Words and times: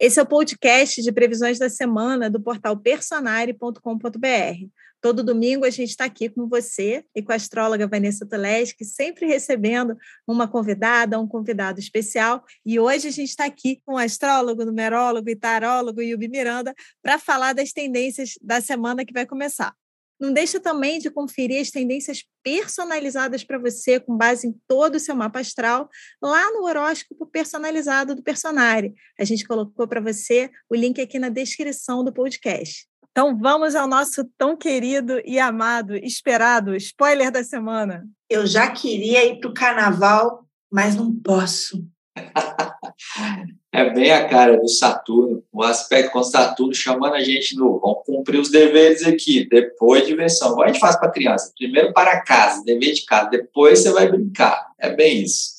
Esse 0.00 0.20
é 0.20 0.22
o 0.22 0.26
podcast 0.26 1.02
de 1.02 1.10
previsões 1.10 1.58
da 1.58 1.68
semana 1.68 2.30
do 2.30 2.40
portal 2.40 2.76
personare.com.br. 2.76 4.68
Todo 5.00 5.24
domingo 5.24 5.64
a 5.64 5.70
gente 5.70 5.90
está 5.90 6.04
aqui 6.04 6.28
com 6.28 6.48
você 6.48 7.04
e 7.16 7.20
com 7.20 7.32
a 7.32 7.34
astróloga 7.34 7.86
Vanessa 7.88 8.24
Tuleski, 8.24 8.84
sempre 8.84 9.26
recebendo 9.26 9.96
uma 10.24 10.46
convidada, 10.46 11.18
um 11.18 11.26
convidado 11.26 11.80
especial. 11.80 12.44
E 12.64 12.78
hoje 12.78 13.08
a 13.08 13.10
gente 13.10 13.30
está 13.30 13.44
aqui 13.44 13.80
com 13.84 13.94
o 13.94 13.98
astrólogo, 13.98 14.64
numerólogo 14.64 15.28
e 15.30 15.34
tarólogo 15.34 16.00
Yubi 16.00 16.28
Miranda 16.28 16.72
para 17.02 17.18
falar 17.18 17.52
das 17.52 17.72
tendências 17.72 18.34
da 18.40 18.60
semana 18.60 19.04
que 19.04 19.12
vai 19.12 19.26
começar. 19.26 19.74
Não 20.20 20.32
deixa 20.32 20.58
também 20.58 20.98
de 20.98 21.10
conferir 21.10 21.60
as 21.60 21.70
tendências 21.70 22.24
personalizadas 22.42 23.44
para 23.44 23.58
você, 23.58 24.00
com 24.00 24.16
base 24.16 24.48
em 24.48 24.54
todo 24.66 24.96
o 24.96 25.00
seu 25.00 25.14
mapa 25.14 25.40
astral, 25.40 25.88
lá 26.22 26.50
no 26.52 26.64
horóscopo 26.64 27.26
personalizado 27.26 28.14
do 28.14 28.22
Personare. 28.22 28.94
A 29.18 29.24
gente 29.24 29.46
colocou 29.46 29.86
para 29.86 30.00
você 30.00 30.50
o 30.68 30.74
link 30.74 31.00
aqui 31.00 31.18
na 31.18 31.28
descrição 31.28 32.02
do 32.02 32.12
podcast. 32.12 32.86
Então 33.10 33.36
vamos 33.36 33.74
ao 33.74 33.88
nosso 33.88 34.24
tão 34.36 34.56
querido 34.56 35.20
e 35.24 35.38
amado, 35.38 35.96
esperado 35.96 36.74
spoiler 36.76 37.30
da 37.30 37.42
semana. 37.42 38.06
Eu 38.30 38.46
já 38.46 38.70
queria 38.70 39.24
ir 39.24 39.40
para 39.40 39.50
o 39.50 39.54
carnaval, 39.54 40.46
mas 40.70 40.94
não 40.94 41.14
posso. 41.14 41.84
é 43.72 43.90
bem 43.90 44.10
a 44.10 44.26
cara 44.28 44.56
do 44.56 44.68
Saturno, 44.68 45.44
o 45.52 45.62
aspecto 45.62 46.12
com 46.12 46.22
Saturno 46.22 46.74
chamando 46.74 47.14
a 47.14 47.20
gente 47.20 47.54
no 47.56 47.78
vamos 47.78 48.02
cumprir 48.04 48.40
os 48.40 48.50
deveres 48.50 49.06
aqui, 49.06 49.46
depois 49.48 50.06
diversão. 50.06 50.52
Igual 50.52 50.64
a 50.64 50.66
gente 50.68 50.80
faz 50.80 50.96
para 50.98 51.10
criança, 51.10 51.52
primeiro 51.56 51.92
para 51.92 52.22
casa, 52.22 52.64
dever 52.64 52.92
de 52.92 53.04
casa, 53.04 53.30
depois 53.30 53.80
você 53.80 53.92
vai 53.92 54.10
brincar. 54.10 54.68
É 54.78 54.94
bem 54.94 55.22
isso. 55.22 55.58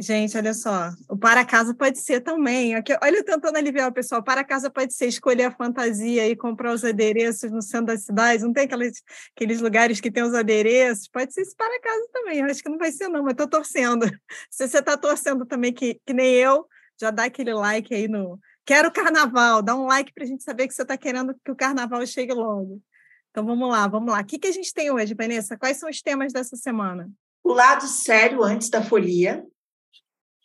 Gente, 0.00 0.36
olha 0.36 0.54
só, 0.54 0.90
o 1.10 1.16
para 1.16 1.44
casa 1.44 1.74
pode 1.74 1.98
ser 1.98 2.20
também. 2.20 2.76
Aqui, 2.76 2.96
olha, 3.02 3.24
tentando 3.24 3.56
aliviar 3.56 3.88
o 3.88 3.92
pessoal. 3.92 4.22
Para 4.22 4.44
casa 4.44 4.70
pode 4.70 4.94
ser 4.94 5.06
escolher 5.06 5.44
a 5.44 5.50
fantasia 5.50 6.28
e 6.28 6.36
comprar 6.36 6.72
os 6.72 6.84
adereços 6.84 7.50
no 7.50 7.60
centro 7.60 7.86
da 7.86 7.96
cidade. 7.96 8.44
Não 8.44 8.52
tem 8.52 8.64
aqueles, 8.64 9.02
aqueles 9.34 9.60
lugares 9.60 10.00
que 10.00 10.08
tem 10.08 10.22
os 10.22 10.34
adereços. 10.34 11.08
Pode 11.08 11.34
ser 11.34 11.40
esse 11.40 11.56
para 11.56 11.80
casa 11.80 12.08
também. 12.12 12.38
Eu 12.38 12.44
acho 12.44 12.62
que 12.62 12.68
não 12.68 12.78
vai 12.78 12.92
ser, 12.92 13.08
não, 13.08 13.24
mas 13.24 13.32
estou 13.32 13.48
torcendo. 13.48 14.06
Se 14.48 14.68
você 14.68 14.78
está 14.78 14.96
torcendo 14.96 15.44
também, 15.44 15.72
que, 15.72 16.00
que 16.06 16.12
nem 16.12 16.32
eu, 16.32 16.64
já 17.00 17.10
dá 17.10 17.24
aquele 17.24 17.54
like 17.54 17.94
aí 17.94 18.08
no. 18.08 18.38
Quero 18.66 18.92
carnaval, 18.92 19.62
dá 19.62 19.74
um 19.74 19.86
like 19.86 20.12
para 20.12 20.24
a 20.24 20.26
gente 20.26 20.42
saber 20.42 20.68
que 20.68 20.74
você 20.74 20.82
está 20.82 20.96
querendo 20.96 21.34
que 21.44 21.50
o 21.50 21.56
carnaval 21.56 22.04
chegue 22.06 22.34
logo. 22.34 22.82
Então 23.30 23.44
vamos 23.44 23.68
lá, 23.70 23.86
vamos 23.86 24.12
lá. 24.12 24.20
O 24.20 24.24
que, 24.24 24.38
que 24.38 24.48
a 24.48 24.52
gente 24.52 24.74
tem 24.74 24.90
hoje, 24.90 25.14
Vanessa? 25.14 25.56
Quais 25.56 25.78
são 25.78 25.88
os 25.88 26.02
temas 26.02 26.32
dessa 26.32 26.56
semana? 26.56 27.10
O 27.42 27.52
lado 27.52 27.86
sério 27.86 28.42
antes 28.42 28.68
da 28.68 28.82
folia, 28.82 29.46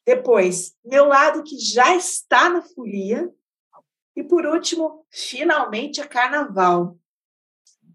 depois, 0.06 0.76
meu 0.84 1.06
lado 1.06 1.44
que 1.44 1.58
já 1.58 1.96
está 1.96 2.50
na 2.50 2.62
folia. 2.62 3.30
E 4.16 4.24
por 4.24 4.46
último, 4.46 5.06
finalmente 5.10 6.00
a 6.00 6.08
carnaval. 6.08 6.98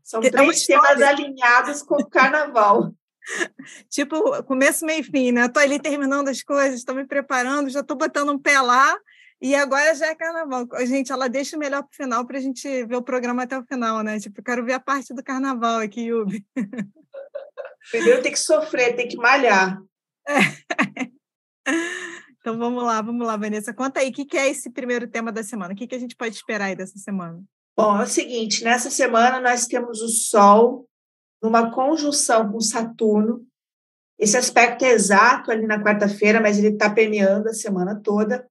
São 0.02 0.20
que 0.20 0.30
três 0.30 0.66
temas 0.66 1.00
alinhados 1.00 1.82
com 1.82 1.96
o 1.96 2.08
carnaval. 2.08 2.92
tipo, 3.88 4.42
começo, 4.44 4.84
meio 4.84 5.00
e 5.00 5.04
fim, 5.04 5.32
né? 5.32 5.46
Estou 5.46 5.62
ali 5.62 5.78
terminando 5.78 6.28
as 6.28 6.42
coisas, 6.42 6.78
estou 6.78 6.94
me 6.94 7.06
preparando, 7.06 7.70
já 7.70 7.80
estou 7.80 7.96
botando 7.96 8.30
um 8.30 8.38
pé 8.38 8.60
lá 8.60 8.96
e 9.40 9.54
agora 9.54 9.94
já 9.94 10.06
é 10.06 10.14
carnaval. 10.14 10.66
Gente, 10.86 11.12
ela 11.12 11.28
deixa 11.28 11.56
o 11.56 11.58
melhor 11.58 11.82
para 11.82 11.92
o 11.92 11.96
final 11.96 12.26
para 12.26 12.38
a 12.38 12.40
gente 12.40 12.84
ver 12.84 12.96
o 12.96 13.02
programa 13.02 13.44
até 13.44 13.58
o 13.58 13.64
final, 13.64 14.02
né? 14.02 14.18
Tipo, 14.18 14.42
quero 14.42 14.64
ver 14.64 14.74
a 14.74 14.80
parte 14.80 15.14
do 15.14 15.22
carnaval 15.22 15.80
aqui, 15.80 16.02
Yubi. 16.06 16.44
Primeiro 17.90 18.22
tem 18.22 18.32
que 18.32 18.38
sofrer, 18.38 18.96
tem 18.96 19.08
que 19.08 19.16
malhar. 19.16 19.80
É. 20.26 20.38
Então 22.40 22.56
vamos 22.56 22.82
lá, 22.82 23.02
vamos 23.02 23.26
lá, 23.26 23.36
Vanessa. 23.36 23.74
Conta 23.74 24.00
aí, 24.00 24.08
o 24.08 24.12
que, 24.12 24.24
que 24.24 24.38
é 24.38 24.48
esse 24.48 24.70
primeiro 24.70 25.06
tema 25.06 25.30
da 25.30 25.42
semana? 25.42 25.74
O 25.74 25.76
que, 25.76 25.86
que 25.86 25.94
a 25.94 25.98
gente 25.98 26.16
pode 26.16 26.34
esperar 26.34 26.66
aí 26.66 26.76
dessa 26.76 26.96
semana? 26.96 27.42
Bom, 27.76 28.00
é 28.00 28.04
o 28.04 28.06
seguinte, 28.06 28.64
nessa 28.64 28.90
semana 28.90 29.38
nós 29.38 29.66
temos 29.66 30.00
o 30.00 30.08
Sol 30.08 30.87
numa 31.42 31.70
conjunção 31.70 32.50
com 32.50 32.60
Saturno. 32.60 33.46
Esse 34.18 34.36
aspecto 34.36 34.84
é 34.84 34.90
exato 34.90 35.50
ali 35.50 35.66
na 35.66 35.82
quarta-feira, 35.82 36.40
mas 36.40 36.58
ele 36.58 36.68
está 36.68 36.90
permeando 36.90 37.48
a 37.48 37.54
semana 37.54 38.00
toda. 38.02 38.48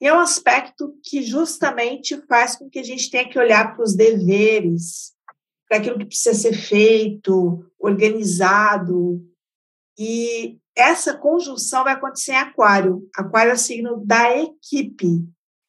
E 0.00 0.06
é 0.06 0.14
um 0.14 0.20
aspecto 0.20 0.94
que 1.02 1.22
justamente 1.22 2.16
faz 2.26 2.56
com 2.56 2.70
que 2.70 2.78
a 2.78 2.82
gente 2.82 3.10
tenha 3.10 3.28
que 3.28 3.38
olhar 3.38 3.74
para 3.74 3.84
os 3.84 3.94
deveres, 3.94 5.12
para 5.68 5.78
aquilo 5.78 5.98
que 5.98 6.06
precisa 6.06 6.34
ser 6.34 6.54
feito, 6.54 7.64
organizado. 7.78 9.22
E 9.98 10.58
essa 10.74 11.14
conjunção 11.16 11.84
vai 11.84 11.92
acontecer 11.92 12.32
em 12.32 12.36
Aquário. 12.36 13.06
Aquário 13.14 13.50
é 13.50 13.54
o 13.54 13.58
signo 13.58 14.02
da 14.06 14.38
equipe. 14.38 15.28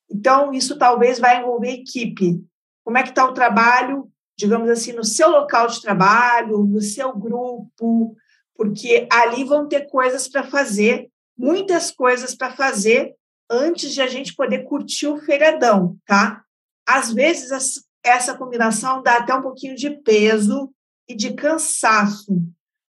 Então, 0.10 0.54
isso 0.54 0.78
talvez 0.78 1.20
vai 1.20 1.42
envolver 1.42 1.72
equipe. 1.72 2.42
Como 2.84 2.98
é 2.98 3.04
que 3.04 3.10
está 3.10 3.26
o 3.26 3.34
trabalho, 3.34 4.10
digamos 4.42 4.70
assim, 4.70 4.92
no 4.92 5.04
seu 5.04 5.30
local 5.30 5.68
de 5.68 5.80
trabalho, 5.82 6.66
no 6.66 6.82
seu 6.82 7.16
grupo, 7.16 8.16
porque 8.56 9.08
ali 9.12 9.44
vão 9.44 9.68
ter 9.68 9.88
coisas 9.88 10.28
para 10.28 10.44
fazer, 10.44 11.10
muitas 11.38 11.92
coisas 11.92 12.34
para 12.34 12.52
fazer 12.52 13.16
antes 13.50 13.94
de 13.94 14.02
a 14.02 14.08
gente 14.08 14.36
poder 14.36 14.64
curtir 14.64 15.08
o 15.08 15.20
feriadão, 15.20 15.96
tá? 16.08 16.44
Às 16.88 17.14
vezes, 17.14 17.84
essa 18.04 18.36
combinação 18.36 19.04
dá 19.04 19.18
até 19.18 19.34
um 19.34 19.44
pouquinho 19.44 19.76
de 19.76 19.92
peso 19.92 20.74
e 21.08 21.14
de 21.14 21.34
cansaço, 21.34 22.42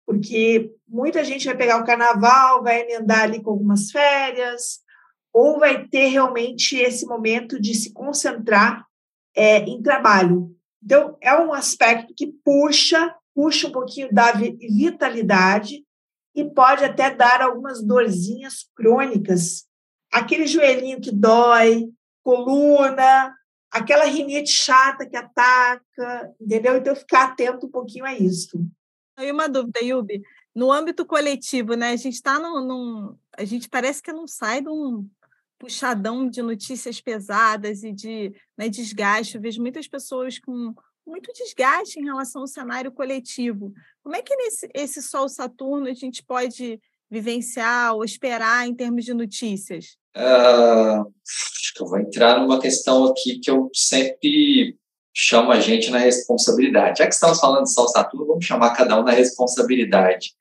porque 0.07 0.71
muita 0.87 1.25
gente 1.25 1.47
vai 1.47 1.57
pegar 1.57 1.79
o 1.79 1.87
carnaval, 1.87 2.63
vai 2.63 2.83
emendar 2.83 3.23
ali 3.23 3.43
com 3.43 3.51
algumas 3.51 3.91
férias, 3.91 4.81
ou 5.33 5.59
vai 5.59 5.87
ter 5.89 6.09
realmente 6.09 6.77
esse 6.77 7.07
momento 7.07 7.59
de 7.59 7.75
se 7.75 7.93
concentrar 7.93 8.85
é, 9.35 9.61
em 9.61 9.81
trabalho. 9.81 10.55
Então, 10.83 11.17
é 11.21 11.35
um 11.37 11.53
aspecto 11.53 12.15
que 12.17 12.27
puxa, 12.45 13.15
puxa 13.35 13.69
um 13.69 13.73
pouquinho 13.73 14.13
da 14.13 14.33
vitalidade 14.33 15.85
e 16.35 16.45
pode 16.45 16.85
até 16.85 17.15
dar 17.15 17.43
algumas 17.43 17.83
dorzinhas 17.83 18.69
crônicas. 18.75 19.67
Aquele 20.13 20.47
joelhinho 20.47 21.01
que 21.01 21.11
dói, 21.11 21.89
coluna, 22.23 23.35
aquela 23.71 24.05
rinite 24.05 24.51
chata 24.51 25.09
que 25.09 25.17
ataca, 25.17 26.35
entendeu? 26.41 26.77
Então, 26.77 26.95
ficar 26.95 27.25
atento 27.25 27.67
um 27.67 27.71
pouquinho 27.71 28.05
a 28.05 28.15
isso. 28.15 28.59
E 29.19 29.33
uma 29.33 29.49
dúvida, 29.49 29.81
Yubi. 29.81 30.23
No 30.55 30.73
âmbito 30.73 31.05
coletivo, 31.05 31.75
né? 31.75 31.91
A 31.91 31.97
gente 31.97 32.15
está 32.15 32.39
num, 32.39 32.65
num, 32.65 33.17
A 33.37 33.45
gente 33.45 33.69
parece 33.69 34.03
que 34.03 34.13
não 34.13 34.27
sai 34.27 34.63
de 34.63 34.69
um 34.69 35.09
puxadão 35.59 36.29
de 36.29 36.41
notícias 36.41 37.01
pesadas 37.01 37.83
e 37.83 37.93
de 37.93 38.33
né, 38.57 38.69
desgaste. 38.69 39.35
Eu 39.35 39.43
vejo 39.43 39.61
muitas 39.61 39.89
pessoas 39.89 40.39
com 40.39 40.75
muito 41.07 41.33
desgaste 41.33 41.99
em 41.99 42.05
relação 42.05 42.43
ao 42.43 42.47
cenário 42.47 42.93
coletivo. 42.93 43.73
Como 44.03 44.15
é 44.15 44.23
que 44.23 44.37
nesse 44.37 44.69
esse 44.75 45.03
Sol 45.03 45.29
Saturno 45.29 45.89
a 45.89 45.95
gente 45.95 46.23
pode 46.23 46.81
vivenciar 47.11 47.95
ou 47.95 48.05
esperar 48.05 48.67
em 48.67 48.75
termos 48.75 49.05
de 49.05 49.15
notícias? 49.15 49.97
Uh, 50.15 51.01
acho 51.27 51.75
que 51.75 51.83
eu 51.83 51.87
vou 51.87 51.99
entrar 51.99 52.39
numa 52.39 52.61
questão 52.61 53.07
aqui 53.07 53.39
que 53.39 53.51
eu 53.51 53.71
sempre 53.75 54.77
chama 55.15 55.55
a 55.55 55.61
gente 55.61 55.91
na 55.91 55.99
responsabilidade. 55.99 56.99
Já 56.99 57.07
que 57.07 57.15
estamos 57.15 57.41
falando 57.41 57.65
de 57.65 57.73
Sol 57.73 57.89
Saturno, 57.89 58.27
vamos 58.27 58.45
chamar 58.45 58.75
cada 58.75 59.01
um 59.01 59.03
na 59.03 59.13
responsabilidade. 59.13 60.35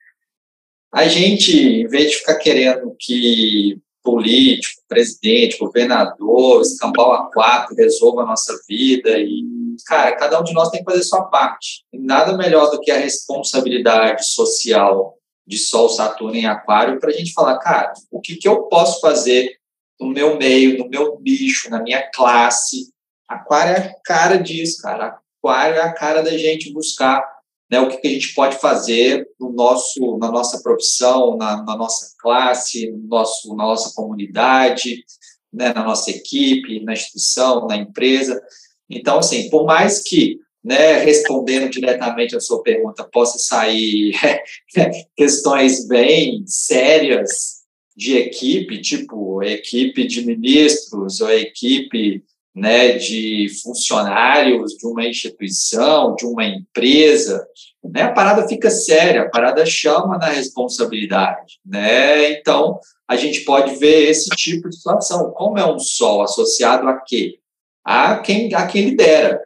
A 0.92 1.08
gente, 1.08 1.56
em 1.56 1.86
vez 1.86 2.10
de 2.10 2.16
ficar 2.18 2.36
querendo 2.36 2.94
que 2.98 3.80
político, 4.08 4.80
presidente, 4.88 5.58
governador, 5.58 6.62
escambau 6.62 7.12
a 7.12 7.30
quatro 7.30 7.76
resolva 7.76 8.22
a 8.22 8.26
nossa 8.26 8.58
vida 8.66 9.18
e, 9.18 9.44
cara, 9.86 10.16
cada 10.16 10.40
um 10.40 10.44
de 10.44 10.54
nós 10.54 10.70
tem 10.70 10.82
que 10.82 10.90
fazer 10.90 11.02
sua 11.02 11.24
parte. 11.24 11.84
Nada 11.92 12.34
melhor 12.34 12.70
do 12.70 12.80
que 12.80 12.90
a 12.90 12.96
responsabilidade 12.96 14.26
social 14.26 15.14
de 15.46 15.58
Sol, 15.58 15.90
Saturno 15.90 16.36
em 16.36 16.46
Aquário 16.46 16.98
para 16.98 17.10
a 17.10 17.12
gente 17.12 17.34
falar, 17.34 17.58
cara, 17.58 17.92
o 18.10 18.18
que, 18.18 18.36
que 18.36 18.48
eu 18.48 18.62
posso 18.62 18.98
fazer 19.00 19.58
no 20.00 20.08
meu 20.08 20.38
meio, 20.38 20.78
no 20.78 20.88
meu 20.88 21.18
bicho, 21.18 21.68
na 21.68 21.82
minha 21.82 22.02
classe, 22.10 22.90
Aquário 23.28 23.74
é 23.74 23.78
a 23.78 23.94
cara 24.02 24.36
disso, 24.38 24.80
cara. 24.80 25.18
Aquário 25.38 25.76
é 25.76 25.82
a 25.82 25.92
cara 25.92 26.22
da 26.22 26.36
gente 26.36 26.72
buscar 26.72 27.22
né, 27.70 27.80
o 27.80 27.88
que, 27.88 27.98
que 27.98 28.08
a 28.08 28.10
gente 28.10 28.34
pode 28.34 28.58
fazer 28.58 29.28
no 29.38 29.52
nosso, 29.52 30.16
na 30.18 30.30
nossa 30.30 30.62
profissão, 30.62 31.36
na, 31.36 31.62
na 31.62 31.76
nossa 31.76 32.14
classe, 32.18 32.90
no 32.90 33.06
nosso, 33.06 33.48
na 33.54 33.64
nossa 33.64 33.92
comunidade, 33.94 35.04
né, 35.52 35.72
na 35.72 35.84
nossa 35.84 36.10
equipe, 36.10 36.80
na 36.80 36.94
instituição, 36.94 37.66
na 37.66 37.76
empresa. 37.76 38.40
Então, 38.88 39.18
assim, 39.18 39.50
por 39.50 39.66
mais 39.66 40.02
que, 40.02 40.38
né, 40.64 40.98
respondendo 40.98 41.70
diretamente 41.70 42.34
a 42.34 42.40
sua 42.40 42.62
pergunta, 42.62 43.04
possa 43.04 43.38
sair 43.38 44.14
questões 45.16 45.86
bem 45.86 46.44
sérias 46.46 47.58
de 47.94 48.16
equipe, 48.16 48.80
tipo 48.80 49.42
equipe 49.42 50.06
de 50.06 50.24
ministros 50.24 51.20
ou 51.20 51.30
equipe 51.30 52.22
né, 52.54 52.92
de 52.92 53.48
funcionários 53.62 54.72
de 54.72 54.86
uma 54.86 55.06
instituição, 55.06 56.14
de 56.14 56.26
uma 56.26 56.44
empresa, 56.44 57.46
né, 57.84 58.02
a 58.02 58.12
parada 58.12 58.48
fica 58.48 58.70
séria, 58.70 59.22
a 59.22 59.30
parada 59.30 59.64
chama 59.64 60.18
na 60.18 60.26
responsabilidade, 60.26 61.60
né? 61.64 62.32
Então, 62.32 62.80
a 63.08 63.16
gente 63.16 63.40
pode 63.40 63.76
ver 63.76 64.10
esse 64.10 64.28
tipo 64.30 64.68
de 64.68 64.76
situação. 64.76 65.30
Como 65.30 65.58
é 65.58 65.66
um 65.66 65.78
sol 65.78 66.22
associado 66.22 66.86
a 66.88 67.00
quê? 67.00 67.38
A 67.82 68.18
quem, 68.18 68.52
a 68.54 68.66
quem 68.66 68.84
lidera, 68.84 69.42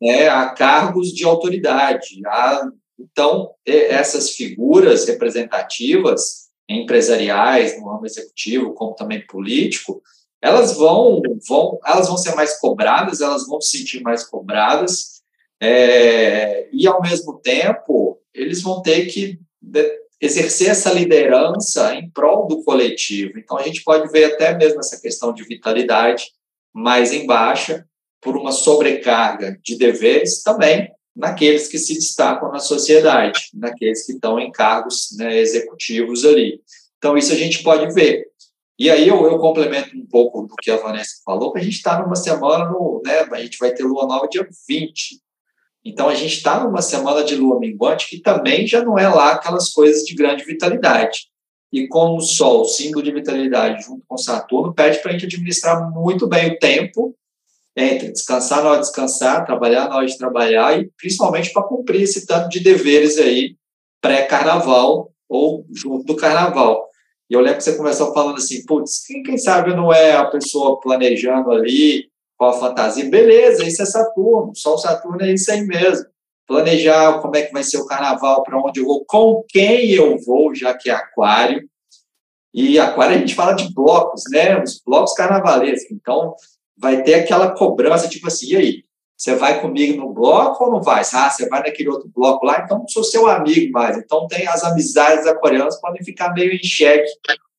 né? 0.00 0.28
a 0.28 0.50
cargos 0.50 1.08
de 1.08 1.24
autoridade. 1.24 2.20
A, 2.24 2.68
então, 2.98 3.52
essas 3.66 4.30
figuras 4.30 5.06
representativas, 5.08 6.50
empresariais, 6.68 7.80
no 7.80 7.88
ramo 7.88 8.06
executivo, 8.06 8.74
como 8.74 8.94
também 8.94 9.26
político, 9.26 10.00
elas 10.42 10.76
vão, 10.76 11.20
vão, 11.48 11.78
elas 11.84 12.08
vão 12.08 12.16
ser 12.16 12.34
mais 12.34 12.58
cobradas, 12.58 13.20
elas 13.20 13.46
vão 13.46 13.60
se 13.60 13.78
sentir 13.78 14.00
mais 14.00 14.24
cobradas, 14.24 15.20
é, 15.60 16.68
e 16.72 16.86
ao 16.86 17.02
mesmo 17.02 17.38
tempo 17.40 18.18
eles 18.32 18.62
vão 18.62 18.80
ter 18.80 19.06
que 19.06 19.38
exercer 20.20 20.70
essa 20.70 20.92
liderança 20.92 21.94
em 21.94 22.10
prol 22.10 22.46
do 22.46 22.62
coletivo. 22.62 23.38
Então 23.38 23.58
a 23.58 23.62
gente 23.62 23.82
pode 23.82 24.10
ver 24.10 24.24
até 24.24 24.56
mesmo 24.56 24.80
essa 24.80 25.00
questão 25.00 25.32
de 25.32 25.44
vitalidade 25.44 26.30
mais 26.72 27.12
em 27.12 27.26
baixa 27.26 27.84
por 28.20 28.36
uma 28.36 28.52
sobrecarga 28.52 29.58
de 29.62 29.76
deveres 29.76 30.42
também 30.42 30.90
naqueles 31.16 31.68
que 31.68 31.78
se 31.78 31.94
destacam 31.94 32.50
na 32.52 32.58
sociedade, 32.58 33.48
naqueles 33.54 34.06
que 34.06 34.12
estão 34.12 34.38
em 34.38 34.50
cargos 34.52 35.08
né, 35.16 35.38
executivos 35.38 36.24
ali. 36.24 36.60
Então 36.98 37.16
isso 37.16 37.32
a 37.32 37.36
gente 37.36 37.62
pode 37.62 37.92
ver. 37.92 38.26
E 38.80 38.88
aí 38.88 39.06
eu, 39.06 39.22
eu 39.26 39.38
complemento 39.38 39.94
um 39.94 40.06
pouco 40.06 40.46
do 40.46 40.54
que 40.56 40.70
a 40.70 40.78
Vanessa 40.78 41.20
falou, 41.22 41.52
que 41.52 41.58
a 41.58 41.62
gente 41.62 41.76
está 41.76 42.00
numa 42.00 42.16
semana, 42.16 42.64
no, 42.64 43.02
né, 43.04 43.28
a 43.30 43.42
gente 43.42 43.58
vai 43.58 43.74
ter 43.74 43.82
lua 43.82 44.06
nova 44.06 44.26
dia 44.26 44.48
20. 44.66 45.20
Então 45.84 46.08
a 46.08 46.14
gente 46.14 46.38
está 46.38 46.64
numa 46.64 46.80
semana 46.80 47.22
de 47.22 47.36
lua 47.36 47.60
minguante 47.60 48.08
que 48.08 48.22
também 48.22 48.66
já 48.66 48.82
não 48.82 48.98
é 48.98 49.06
lá 49.06 49.32
aquelas 49.32 49.68
coisas 49.70 50.02
de 50.04 50.14
grande 50.14 50.44
vitalidade. 50.44 51.26
E 51.70 51.86
com 51.88 52.16
o 52.16 52.22
Sol, 52.22 52.64
símbolo 52.64 53.04
de 53.04 53.12
vitalidade, 53.12 53.84
junto 53.84 54.02
com 54.08 54.16
Saturno, 54.16 54.72
pede 54.72 54.98
para 55.02 55.10
a 55.10 55.12
gente 55.12 55.26
administrar 55.26 55.90
muito 55.90 56.26
bem 56.26 56.52
o 56.52 56.58
tempo 56.58 57.14
entre 57.76 58.10
descansar 58.10 58.62
na 58.62 58.70
hora 58.70 58.80
de 58.80 58.86
descansar, 58.86 59.44
trabalhar 59.44 59.90
na 59.90 59.96
hora 59.96 60.06
de 60.06 60.16
trabalhar 60.16 60.80
e 60.80 60.90
principalmente 60.96 61.52
para 61.52 61.64
cumprir 61.64 62.00
esse 62.00 62.26
tanto 62.26 62.48
de 62.48 62.60
deveres 62.60 63.18
aí 63.18 63.56
pré-carnaval 64.00 65.12
ou 65.28 65.66
junto 65.70 66.06
do 66.06 66.16
carnaval. 66.16 66.89
E 67.30 67.34
eu 67.34 67.40
lembro 67.40 67.58
que 67.58 67.64
você 67.64 67.76
começou 67.76 68.12
falando 68.12 68.38
assim, 68.38 68.66
putz, 68.66 69.06
quem, 69.06 69.22
quem 69.22 69.38
sabe 69.38 69.72
não 69.72 69.92
é 69.92 70.16
a 70.16 70.26
pessoa 70.26 70.80
planejando 70.80 71.52
ali 71.52 72.10
com 72.36 72.46
a 72.46 72.52
fantasia. 72.52 73.08
Beleza, 73.08 73.64
isso 73.64 73.80
é 73.80 73.86
Saturno, 73.86 74.52
Sol 74.56 74.76
Saturno 74.76 75.22
é 75.22 75.32
isso 75.32 75.50
aí 75.52 75.64
mesmo. 75.64 76.06
Planejar 76.44 77.20
como 77.20 77.36
é 77.36 77.42
que 77.42 77.52
vai 77.52 77.62
ser 77.62 77.78
o 77.78 77.86
carnaval, 77.86 78.42
para 78.42 78.58
onde 78.58 78.80
eu 78.80 78.84
vou, 78.84 79.04
com 79.06 79.44
quem 79.48 79.92
eu 79.92 80.18
vou, 80.18 80.52
já 80.52 80.74
que 80.74 80.90
é 80.90 80.92
aquário. 80.92 81.70
E 82.52 82.80
aquário 82.80 83.14
a 83.14 83.18
gente 83.18 83.36
fala 83.36 83.52
de 83.52 83.72
blocos, 83.72 84.24
né? 84.28 84.60
Os 84.60 84.82
blocos 84.84 85.12
carnavalescos. 85.12 85.92
Então, 85.92 86.34
vai 86.76 87.04
ter 87.04 87.14
aquela 87.14 87.54
cobrança, 87.54 88.08
tipo 88.08 88.26
assim, 88.26 88.48
e 88.48 88.56
aí? 88.56 88.84
Você 89.20 89.34
vai 89.34 89.60
comigo 89.60 90.00
no 90.00 90.14
bloco 90.14 90.64
ou 90.64 90.70
não 90.72 90.80
vai? 90.80 91.02
Ah, 91.12 91.28
você 91.28 91.46
vai 91.46 91.60
naquele 91.60 91.90
outro 91.90 92.08
bloco 92.08 92.46
lá, 92.46 92.62
então 92.64 92.78
não 92.78 92.88
sou 92.88 93.04
seu 93.04 93.28
amigo 93.28 93.70
mais. 93.70 93.98
Então 93.98 94.26
tem 94.26 94.48
as 94.48 94.64
amizades 94.64 95.26
aquarianas 95.26 95.78
podem 95.78 96.02
ficar 96.02 96.32
meio 96.32 96.54
em 96.54 96.64
xeque 96.64 97.06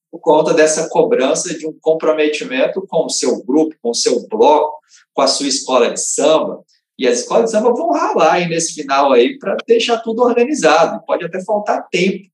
por 0.09 0.19
conta 0.21 0.55
dessa 0.55 0.89
cobrança 0.89 1.55
de 1.55 1.67
um 1.67 1.77
comprometimento 1.79 2.83
com 2.87 3.05
o 3.05 3.09
seu 3.11 3.43
grupo, 3.43 3.75
com 3.79 3.91
o 3.91 3.93
seu 3.93 4.27
bloco, 4.27 4.79
com 5.13 5.21
a 5.21 5.27
sua 5.27 5.47
escola 5.47 5.91
de 5.91 6.01
samba. 6.01 6.63
E 6.97 7.07
as 7.07 7.19
escolas 7.19 7.45
de 7.45 7.51
samba 7.51 7.71
vão 7.71 7.91
ralar 7.91 8.33
aí 8.33 8.49
nesse 8.49 8.73
final 8.73 9.13
aí 9.13 9.37
para 9.37 9.55
deixar 9.67 9.99
tudo 9.99 10.23
organizado. 10.23 11.05
Pode 11.05 11.23
até 11.23 11.43
faltar 11.43 11.87
tempo. 11.91 12.27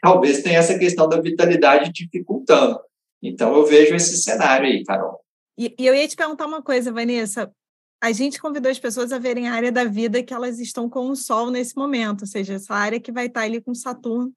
Talvez 0.00 0.42
tenha 0.42 0.60
essa 0.60 0.78
questão 0.78 1.06
da 1.06 1.20
vitalidade 1.20 1.92
dificultando. 1.92 2.80
Então 3.22 3.54
eu 3.54 3.66
vejo 3.66 3.94
esse 3.94 4.16
cenário 4.16 4.66
aí, 4.66 4.82
Carol. 4.82 5.20
E, 5.58 5.74
e 5.78 5.86
eu 5.86 5.94
ia 5.94 6.08
te 6.08 6.16
perguntar 6.16 6.46
uma 6.46 6.62
coisa, 6.62 6.90
Vanessa 6.90 7.52
a 8.00 8.12
gente 8.12 8.40
convidou 8.40 8.70
as 8.70 8.78
pessoas 8.78 9.12
a 9.12 9.18
verem 9.18 9.48
a 9.48 9.54
área 9.54 9.72
da 9.72 9.84
vida 9.84 10.22
que 10.22 10.34
elas 10.34 10.58
estão 10.58 10.88
com 10.88 11.10
o 11.10 11.16
Sol 11.16 11.50
nesse 11.50 11.76
momento, 11.76 12.22
ou 12.22 12.26
seja, 12.26 12.54
essa 12.54 12.74
área 12.74 13.00
que 13.00 13.10
vai 13.10 13.26
estar 13.26 13.42
ali 13.42 13.60
com 13.60 13.74
Saturno 13.74 14.32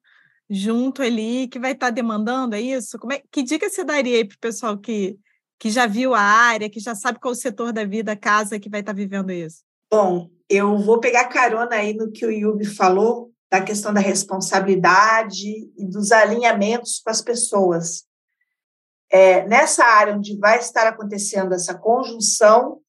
junto 0.50 1.04
ali, 1.04 1.48
que 1.48 1.60
vai 1.60 1.74
estar 1.74 1.92
demandando, 1.92 2.56
é 2.56 2.62
isso? 2.62 2.98
Como 2.98 3.14
é, 3.14 3.22
que 3.32 3.44
dica 3.44 3.70
você 3.70 3.84
daria 3.84 4.18
aí 4.18 4.26
para 4.26 4.36
o 4.36 4.40
pessoal 4.40 4.78
que, 4.78 5.18
que 5.60 5.70
já 5.70 5.86
viu 5.86 6.16
a 6.16 6.22
área, 6.22 6.70
que 6.70 6.80
já 6.80 6.96
sabe 6.96 7.20
qual 7.20 7.34
o 7.34 7.36
setor 7.36 7.72
da 7.72 7.86
vida, 7.86 8.14
a 8.14 8.18
casa 8.18 8.60
que 8.60 8.70
vai 8.70 8.80
estar 8.80 8.94
vivendo 8.94 9.32
isso? 9.32 9.62
Bom, 9.92 10.30
eu 10.50 10.78
vou 10.80 11.00
pegar 11.00 11.26
carona 11.26 11.76
aí 11.76 11.94
no 11.94 12.12
que 12.12 12.26
o 12.26 12.32
Yubi 12.32 12.66
falou, 12.66 13.32
da 13.52 13.62
questão 13.62 13.94
da 13.94 14.00
responsabilidade 14.00 15.72
e 15.76 15.86
dos 15.86 16.12
alinhamentos 16.12 17.02
com 17.04 17.10
as 17.10 17.22
pessoas. 17.22 18.04
É, 19.12 19.48
nessa 19.48 19.84
área 19.84 20.16
onde 20.16 20.38
vai 20.38 20.60
estar 20.60 20.88
acontecendo 20.88 21.54
essa 21.54 21.74
conjunção, 21.74 22.80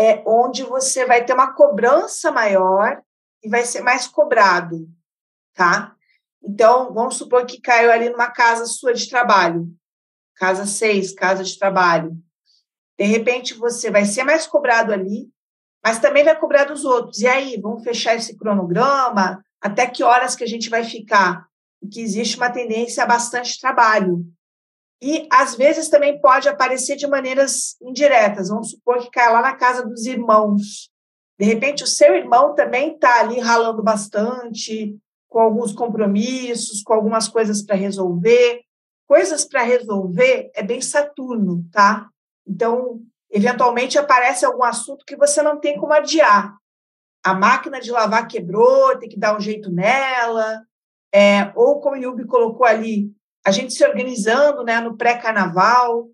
é 0.00 0.22
onde 0.26 0.62
você 0.62 1.04
vai 1.04 1.22
ter 1.22 1.34
uma 1.34 1.52
cobrança 1.52 2.32
maior 2.32 3.02
e 3.42 3.50
vai 3.50 3.66
ser 3.66 3.82
mais 3.82 4.06
cobrado, 4.06 4.88
tá? 5.54 5.94
Então, 6.42 6.94
vamos 6.94 7.16
supor 7.16 7.44
que 7.44 7.60
caiu 7.60 7.92
ali 7.92 8.08
numa 8.08 8.30
casa 8.30 8.64
sua 8.64 8.94
de 8.94 9.10
trabalho, 9.10 9.68
casa 10.36 10.64
6, 10.64 11.12
casa 11.12 11.44
de 11.44 11.58
trabalho. 11.58 12.16
De 12.98 13.04
repente, 13.04 13.52
você 13.52 13.90
vai 13.90 14.06
ser 14.06 14.24
mais 14.24 14.46
cobrado 14.46 14.90
ali, 14.90 15.28
mas 15.84 15.98
também 15.98 16.24
vai 16.24 16.38
cobrar 16.38 16.64
dos 16.64 16.82
outros. 16.86 17.20
E 17.20 17.26
aí, 17.26 17.60
vamos 17.60 17.84
fechar 17.84 18.14
esse 18.14 18.38
cronograma? 18.38 19.44
Até 19.60 19.86
que 19.86 20.02
horas 20.02 20.34
que 20.34 20.44
a 20.44 20.48
gente 20.48 20.70
vai 20.70 20.82
ficar? 20.82 21.46
Porque 21.78 22.00
existe 22.00 22.38
uma 22.38 22.48
tendência 22.48 23.04
a 23.04 23.06
bastante 23.06 23.60
trabalho. 23.60 24.24
E, 25.02 25.26
às 25.32 25.54
vezes, 25.54 25.88
também 25.88 26.20
pode 26.20 26.48
aparecer 26.48 26.96
de 26.96 27.06
maneiras 27.06 27.76
indiretas. 27.80 28.48
Vamos 28.48 28.70
supor 28.70 28.98
que 28.98 29.10
cai 29.10 29.32
lá 29.32 29.40
na 29.40 29.56
casa 29.56 29.82
dos 29.84 30.04
irmãos. 30.04 30.90
De 31.38 31.46
repente, 31.46 31.82
o 31.82 31.86
seu 31.86 32.14
irmão 32.14 32.54
também 32.54 32.94
está 32.94 33.20
ali 33.20 33.40
ralando 33.40 33.82
bastante, 33.82 34.94
com 35.26 35.38
alguns 35.38 35.72
compromissos, 35.72 36.82
com 36.82 36.92
algumas 36.92 37.28
coisas 37.28 37.62
para 37.62 37.76
resolver. 37.76 38.60
Coisas 39.08 39.44
para 39.44 39.62
resolver 39.62 40.50
é 40.54 40.62
bem 40.62 40.82
Saturno, 40.82 41.64
tá? 41.72 42.08
Então, 42.46 43.00
eventualmente 43.30 43.98
aparece 43.98 44.44
algum 44.44 44.64
assunto 44.64 45.04
que 45.06 45.16
você 45.16 45.40
não 45.40 45.58
tem 45.58 45.78
como 45.78 45.94
adiar. 45.94 46.54
A 47.24 47.32
máquina 47.32 47.80
de 47.80 47.90
lavar 47.90 48.28
quebrou, 48.28 48.98
tem 48.98 49.08
que 49.08 49.18
dar 49.18 49.36
um 49.36 49.40
jeito 49.40 49.70
nela. 49.70 50.62
É, 51.12 51.50
ou 51.54 51.80
como 51.80 51.96
o 51.96 51.98
Yubi 51.98 52.26
colocou 52.26 52.66
ali, 52.66 53.10
a 53.44 53.50
gente 53.50 53.72
se 53.72 53.84
organizando 53.84 54.62
né, 54.64 54.80
no 54.80 54.96
pré-carnaval, 54.96 56.08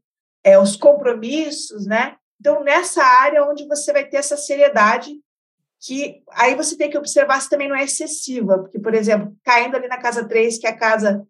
é, 0.45 0.59
os 0.59 0.77
compromissos, 0.77 1.87
né? 1.87 2.17
Então, 2.39 2.63
nessa 2.63 3.03
área 3.03 3.45
onde 3.45 3.67
você 3.67 3.93
vai 3.93 4.05
ter 4.05 4.19
essa 4.19 4.37
seriedade, 4.37 5.11
que 5.81 6.23
aí 6.31 6.55
você 6.55 6.77
tem 6.77 6.89
que 6.89 6.99
observar 6.99 7.41
se 7.41 7.51
também 7.51 7.69
não 7.69 7.77
é 7.77 7.85
excessiva, 7.85 8.59
porque, 8.59 8.79
por 8.79 8.95
exemplo, 8.95 9.37
caindo 9.43 9.77
ali 9.77 9.89
na 9.89 9.99
casa 9.99 10.27
3, 10.27 10.59
que 10.59 10.67
é 10.67 10.71
a 10.71 10.79
casa 10.79 11.27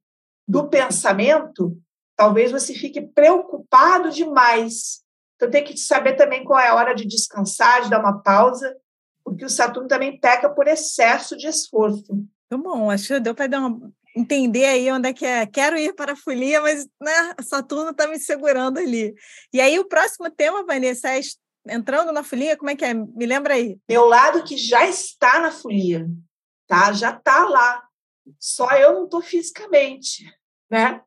do 0.46 0.68
pensamento, 0.68 1.76
talvez 2.14 2.52
você 2.52 2.74
fique 2.74 3.00
preocupado 3.00 4.10
demais. 4.10 5.02
Então, 5.36 5.50
tem 5.50 5.64
que 5.64 5.76
saber 5.76 6.14
também 6.14 6.44
qual 6.44 6.58
é 6.60 6.68
a 6.68 6.74
hora 6.74 6.94
de 6.94 7.06
descansar, 7.06 7.82
de 7.82 7.90
dar 7.90 8.00
uma 8.00 8.22
pausa, 8.22 8.76
porque 9.24 9.44
o 9.44 9.50
Saturno 9.50 9.88
também 9.88 10.20
peca 10.20 10.48
por 10.48 10.68
excesso 10.68 11.36
de 11.36 11.46
esforço. 11.46 12.24
Então, 12.46 12.60
bom, 12.60 12.90
acho 12.90 13.08
que 13.08 13.20
deu 13.20 13.34
para 13.34 13.48
dar 13.48 13.60
uma 13.60 13.92
entender 14.16 14.64
aí 14.64 14.90
onde 14.90 15.10
é 15.10 15.12
que 15.12 15.26
é. 15.26 15.46
Quero 15.46 15.76
ir 15.76 15.94
para 15.94 16.12
a 16.12 16.16
folia, 16.16 16.60
mas 16.60 16.88
né, 17.00 17.34
Saturno 17.42 17.90
está 17.90 18.08
me 18.08 18.18
segurando 18.18 18.78
ali. 18.78 19.14
E 19.52 19.60
aí, 19.60 19.78
o 19.78 19.86
próximo 19.86 20.30
tema, 20.30 20.64
Vanessa, 20.64 21.10
é 21.10 21.20
entrando 21.68 22.12
na 22.12 22.24
folia, 22.24 22.56
como 22.56 22.70
é 22.70 22.76
que 22.76 22.84
é? 22.84 22.94
Me 22.94 23.26
lembra 23.26 23.54
aí. 23.54 23.78
Meu 23.88 24.06
lado 24.06 24.42
que 24.42 24.56
já 24.56 24.86
está 24.86 25.38
na 25.38 25.50
folia, 25.50 26.08
tá? 26.66 26.92
Já 26.92 27.10
está 27.10 27.44
lá. 27.44 27.82
Só 28.40 28.70
eu 28.72 28.94
não 28.94 29.04
estou 29.04 29.20
fisicamente, 29.20 30.24
né? 30.70 31.00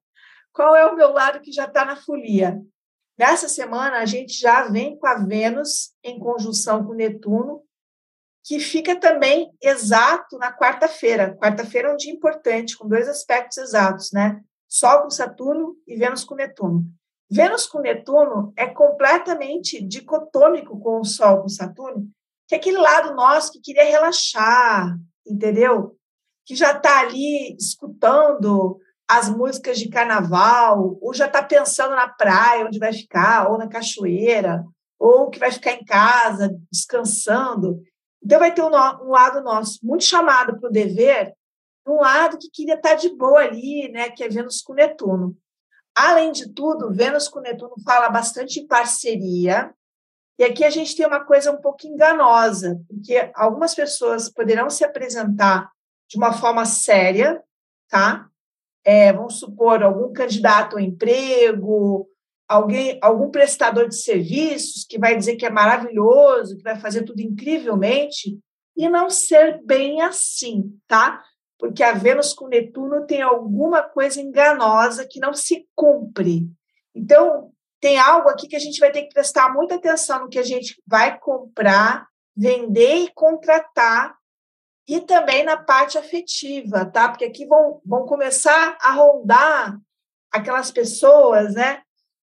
Qual 0.54 0.76
é 0.76 0.86
o 0.86 0.96
meu 0.96 1.12
lado 1.12 1.42
que 1.42 1.52
já 1.52 1.66
está 1.66 1.84
na 1.84 1.96
folia? 1.96 2.62
Nessa 3.18 3.50
semana, 3.50 3.98
a 3.98 4.06
gente 4.06 4.34
já 4.40 4.70
vem 4.70 4.98
com 4.98 5.08
a 5.08 5.16
Vênus 5.16 5.94
em 6.04 6.18
conjunção 6.20 6.86
com 6.86 6.94
Netuno 6.94 7.64
que 8.50 8.60
fica 8.60 9.00
também 9.00 9.52
exato 9.62 10.36
na 10.40 10.52
quarta-feira. 10.52 11.38
Quarta-feira 11.38 11.90
é 11.90 11.94
um 11.94 11.96
dia 11.96 12.12
importante, 12.12 12.76
com 12.76 12.88
dois 12.88 13.08
aspectos 13.08 13.60
exatos, 13.60 14.12
né? 14.12 14.42
Sol 14.68 15.04
com 15.04 15.12
Saturno 15.12 15.76
e 15.88 15.96
Vênus 15.96 16.24
com 16.24 16.34
Netuno. 16.34 16.84
Vênus 17.30 17.68
com 17.68 17.80
Netuno 17.80 18.52
é 18.58 18.66
completamente 18.66 19.80
dicotômico 19.86 20.80
com 20.80 21.00
o 21.00 21.06
Sol 21.06 21.44
com 21.44 21.48
Saturno, 21.48 22.10
que 22.48 22.56
é 22.56 22.58
aquele 22.58 22.80
lado 22.80 23.14
nosso 23.14 23.52
que 23.52 23.62
queria 23.62 23.86
relaxar, 23.86 24.98
entendeu? 25.28 25.96
Que 26.44 26.56
já 26.56 26.72
está 26.72 27.02
ali 27.02 27.56
escutando 27.56 28.80
as 29.08 29.30
músicas 29.30 29.78
de 29.78 29.90
carnaval, 29.90 30.98
ou 31.00 31.14
já 31.14 31.28
está 31.28 31.44
pensando 31.44 31.96
na 31.96 32.10
praia, 32.10 32.66
onde 32.66 32.80
vai 32.80 32.94
ficar, 32.94 33.52
ou 33.52 33.60
na 33.60 33.68
cachoeira, 33.68 34.64
ou 34.98 35.30
que 35.30 35.38
vai 35.38 35.52
ficar 35.52 35.74
em 35.74 35.86
casa, 35.86 36.52
descansando. 36.72 37.80
Então, 38.24 38.40
vai 38.40 38.54
ter 38.54 38.62
um, 38.62 38.68
um 38.68 39.10
lado 39.10 39.42
nosso 39.42 39.80
muito 39.84 40.04
chamado 40.04 40.60
para 40.60 40.70
o 40.70 40.72
dever, 40.72 41.34
um 41.88 42.02
lado 42.02 42.38
que 42.38 42.50
queria 42.50 42.76
estar 42.76 42.96
de 42.96 43.10
boa 43.10 43.40
ali, 43.40 43.90
né, 43.90 44.10
que 44.10 44.24
é 44.24 44.30
Vênus 44.30 44.62
com 44.62 44.74
Netuno. 44.74 45.36
Além 45.96 46.32
de 46.32 46.54
tudo, 46.54 46.94
Vênus 46.94 47.28
com 47.28 47.40
Netuno 47.40 47.74
fala 47.84 48.10
bastante 48.10 48.60
em 48.60 48.68
parceria, 48.68 49.74
e 50.38 50.44
aqui 50.44 50.64
a 50.64 50.70
gente 50.70 50.96
tem 50.96 51.06
uma 51.06 51.26
coisa 51.26 51.52
um 51.52 51.60
pouco 51.60 51.86
enganosa, 51.86 52.82
porque 52.88 53.30
algumas 53.36 53.76
pessoas 53.76 54.30
poderão 54.30 54.70
se 54.70 54.86
apresentar 54.86 55.70
de 56.08 56.18
uma 56.18 56.32
forma 56.32 56.64
séria, 56.64 57.44
tá? 57.90 58.30
É, 58.86 59.12
vamos 59.12 59.38
supor, 59.38 59.84
algum 59.84 60.14
candidato 60.14 60.78
ao 60.78 60.80
emprego, 60.80 62.10
alguém, 62.50 62.98
algum 63.00 63.30
prestador 63.30 63.88
de 63.88 63.96
serviços 63.96 64.84
que 64.84 64.98
vai 64.98 65.16
dizer 65.16 65.36
que 65.36 65.46
é 65.46 65.52
maravilhoso, 65.52 66.58
que 66.58 66.64
vai 66.64 66.80
fazer 66.80 67.04
tudo 67.04 67.22
incrivelmente, 67.22 68.40
e 68.76 68.90
não 68.90 69.10
ser 69.10 69.62
bem 69.64 70.02
assim, 70.02 70.76
tá? 70.88 71.24
Porque 71.60 71.84
a 71.84 71.92
Vênus 71.92 72.34
com 72.34 72.48
Netuno 72.48 73.06
tem 73.06 73.22
alguma 73.22 73.84
coisa 73.84 74.20
enganosa 74.20 75.06
que 75.08 75.20
não 75.20 75.34
se 75.34 75.68
cumpre. 75.76 76.50
Então, 76.96 77.52
tem 77.80 78.00
algo 78.00 78.30
aqui 78.30 78.48
que 78.48 78.56
a 78.56 78.60
gente 78.60 78.80
vai 78.80 78.92
ter 78.92 79.04
que 79.04 79.14
prestar 79.14 79.54
muita 79.54 79.76
atenção 79.76 80.22
no 80.22 80.30
que 80.30 80.40
a 80.40 80.44
gente 80.44 80.82
vai 80.88 81.20
comprar, 81.20 82.08
vender 82.36 82.96
e 82.96 83.14
contratar, 83.14 84.18
e 84.88 85.02
também 85.02 85.44
na 85.44 85.56
parte 85.56 86.00
afetiva, 86.00 86.84
tá? 86.84 87.10
Porque 87.10 87.26
aqui 87.26 87.46
vão, 87.46 87.80
vão 87.86 88.06
começar 88.08 88.76
a 88.82 88.92
rondar 88.92 89.78
aquelas 90.32 90.72
pessoas, 90.72 91.54
né? 91.54 91.84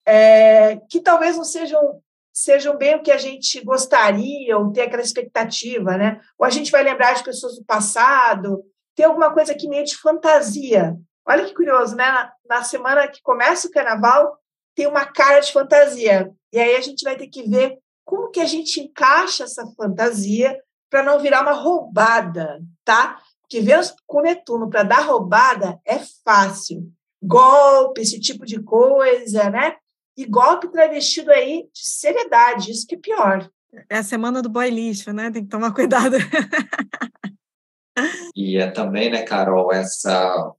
É, 0.07 0.77
que 0.89 1.01
talvez 1.01 1.37
não 1.37 1.45
sejam 1.45 2.01
sejam 2.33 2.77
bem 2.77 2.95
o 2.95 3.03
que 3.03 3.11
a 3.11 3.19
gente 3.19 3.63
gostaria 3.63 4.57
ou 4.57 4.73
ter 4.73 4.83
aquela 4.83 5.03
expectativa, 5.03 5.97
né? 5.97 6.21
Ou 6.39 6.47
a 6.47 6.51
gente 6.51 6.71
vai 6.71 6.83
lembrar 6.83 7.13
de 7.13 7.25
pessoas 7.25 7.57
do 7.57 7.65
passado, 7.65 8.65
tem 8.95 9.05
alguma 9.05 9.33
coisa 9.33 9.53
aqui 9.53 9.69
meio 9.69 9.85
de 9.85 9.97
fantasia. 9.97 10.97
Olha 11.27 11.45
que 11.45 11.55
curioso, 11.55 11.95
né? 11.97 12.05
Na, 12.05 12.33
na 12.49 12.63
semana 12.63 13.09
que 13.09 13.21
começa 13.23 13.69
o 13.69 13.71
carnaval, 13.71 14.39
tem 14.75 14.87
uma 14.87 15.05
cara 15.05 15.41
de 15.41 15.53
fantasia. 15.53 16.31
E 16.53 16.59
aí 16.59 16.77
a 16.77 16.81
gente 16.81 17.03
vai 17.03 17.17
ter 17.17 17.29
que 17.29 17.43
ver 17.43 17.79
como 18.05 18.31
que 18.31 18.41
a 18.41 18.47
gente 18.47 18.81
encaixa 18.81 19.45
essa 19.45 19.67
fantasia 19.77 20.59
para 20.89 21.03
não 21.03 21.21
virar 21.21 21.43
uma 21.43 21.53
roubada, 21.53 22.61
tá? 22.85 23.21
Porque 23.43 23.61
Vênus 23.61 23.95
com 24.07 24.21
Netuno 24.21 24.69
para 24.69 24.83
dar 24.83 25.01
roubada 25.01 25.81
é 25.85 25.99
fácil. 26.25 26.91
Golpe, 27.23 28.01
esse 28.01 28.19
tipo 28.19 28.45
de 28.45 28.63
coisa, 28.63 29.51
né? 29.51 29.77
E 30.21 30.27
golpe 30.27 30.69
travestido 30.69 31.31
aí 31.31 31.67
de 31.73 31.91
seriedade, 31.91 32.71
isso 32.71 32.87
que 32.87 32.95
é 32.95 32.99
pior. 32.99 33.51
É 33.89 33.97
a 33.97 34.03
semana 34.03 34.43
do 34.43 34.51
boy 34.51 34.69
lixo, 34.69 35.15
né? 35.15 35.31
Tem 35.31 35.43
que 35.43 35.49
tomar 35.49 35.73
cuidado. 35.73 36.17
e 38.37 38.59
é 38.59 38.71
também, 38.71 39.11
né, 39.11 39.23
Carol, 39.23 39.73
essa 39.73 40.53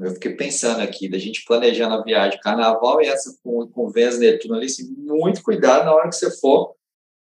eu 0.00 0.10
fiquei 0.12 0.34
pensando 0.34 0.80
aqui, 0.80 1.06
da 1.06 1.18
gente 1.18 1.44
planejando 1.44 1.96
a 1.96 2.02
viagem 2.02 2.40
carnaval 2.40 3.02
e 3.02 3.06
essa 3.06 3.38
com, 3.44 3.68
com 3.68 3.90
Vênus 3.90 4.18
Netuno 4.18 4.54
ali, 4.54 4.66
assim, 4.66 4.90
muito 4.96 5.42
cuidado 5.42 5.84
na 5.84 5.94
hora 5.94 6.08
que 6.08 6.16
você 6.16 6.30
for 6.40 6.74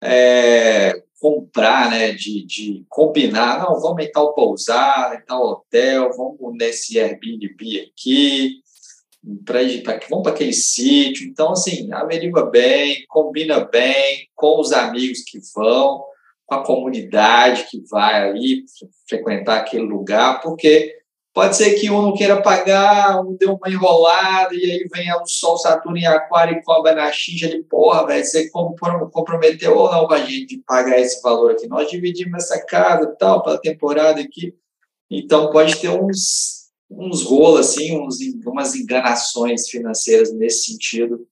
é, 0.03 1.01
comprar, 1.19 1.89
né, 1.89 2.11
de, 2.11 2.45
de 2.45 2.85
combinar, 2.88 3.59
não, 3.59 3.81
vamos 3.81 4.05
em 4.05 4.11
tal 4.11 4.35
pousada, 4.35 5.15
em 5.15 5.25
tal 5.25 5.43
hotel, 5.43 6.11
vamos 6.15 6.38
nesse 6.57 7.00
Airbnb 7.00 7.91
aqui, 7.91 8.61
pra, 9.45 9.59
pra, 9.83 9.99
vamos 10.09 10.23
para 10.23 10.33
aquele 10.33 10.53
sítio. 10.53 11.27
Então, 11.27 11.51
assim, 11.51 11.91
averigua 11.91 12.49
bem, 12.49 13.05
combina 13.07 13.59
bem 13.65 14.27
com 14.35 14.59
os 14.59 14.71
amigos 14.71 15.23
que 15.23 15.39
vão, 15.55 16.03
com 16.45 16.55
a 16.55 16.63
comunidade 16.63 17.67
que 17.69 17.81
vai 17.89 18.29
ali 18.29 18.63
frequentar 19.07 19.57
aquele 19.57 19.83
lugar, 19.83 20.41
porque 20.41 21.01
Pode 21.33 21.55
ser 21.55 21.75
que 21.75 21.89
um 21.89 22.01
não 22.01 22.13
queira 22.13 22.41
pagar, 22.41 23.21
um 23.21 23.37
deu 23.37 23.53
uma 23.53 23.69
enrolada, 23.69 24.53
e 24.53 24.69
aí 24.69 24.87
vem 24.93 25.13
o 25.13 25.25
Sol, 25.25 25.57
Saturno 25.57 25.97
em 25.97 26.05
Aquário 26.05 26.57
e 26.57 26.61
cobra 26.61 26.93
na 26.93 27.09
xinja 27.09 27.47
de 27.47 27.63
porra, 27.63 28.05
velho. 28.05 28.25
Você 28.25 28.49
comprometeu 28.49 29.77
ou 29.77 29.89
não 29.89 30.07
com 30.07 30.13
a 30.13 30.25
gente 30.25 30.57
de 30.57 30.57
pagar 30.57 30.99
esse 30.99 31.21
valor 31.21 31.51
aqui? 31.51 31.67
Nós 31.67 31.89
dividimos 31.89 32.43
essa 32.43 32.61
casa 32.65 33.15
tal, 33.17 33.41
para 33.41 33.53
a 33.53 33.59
temporada 33.59 34.19
aqui. 34.19 34.53
Então, 35.09 35.49
pode 35.51 35.77
ter 35.77 35.87
uns, 35.87 36.60
uns 36.91 37.24
rolos, 37.24 37.62
assim, 37.62 37.98
uns, 37.98 38.17
umas 38.45 38.75
enganações 38.75 39.69
financeiras 39.69 40.33
nesse 40.33 40.71
sentido 40.71 41.25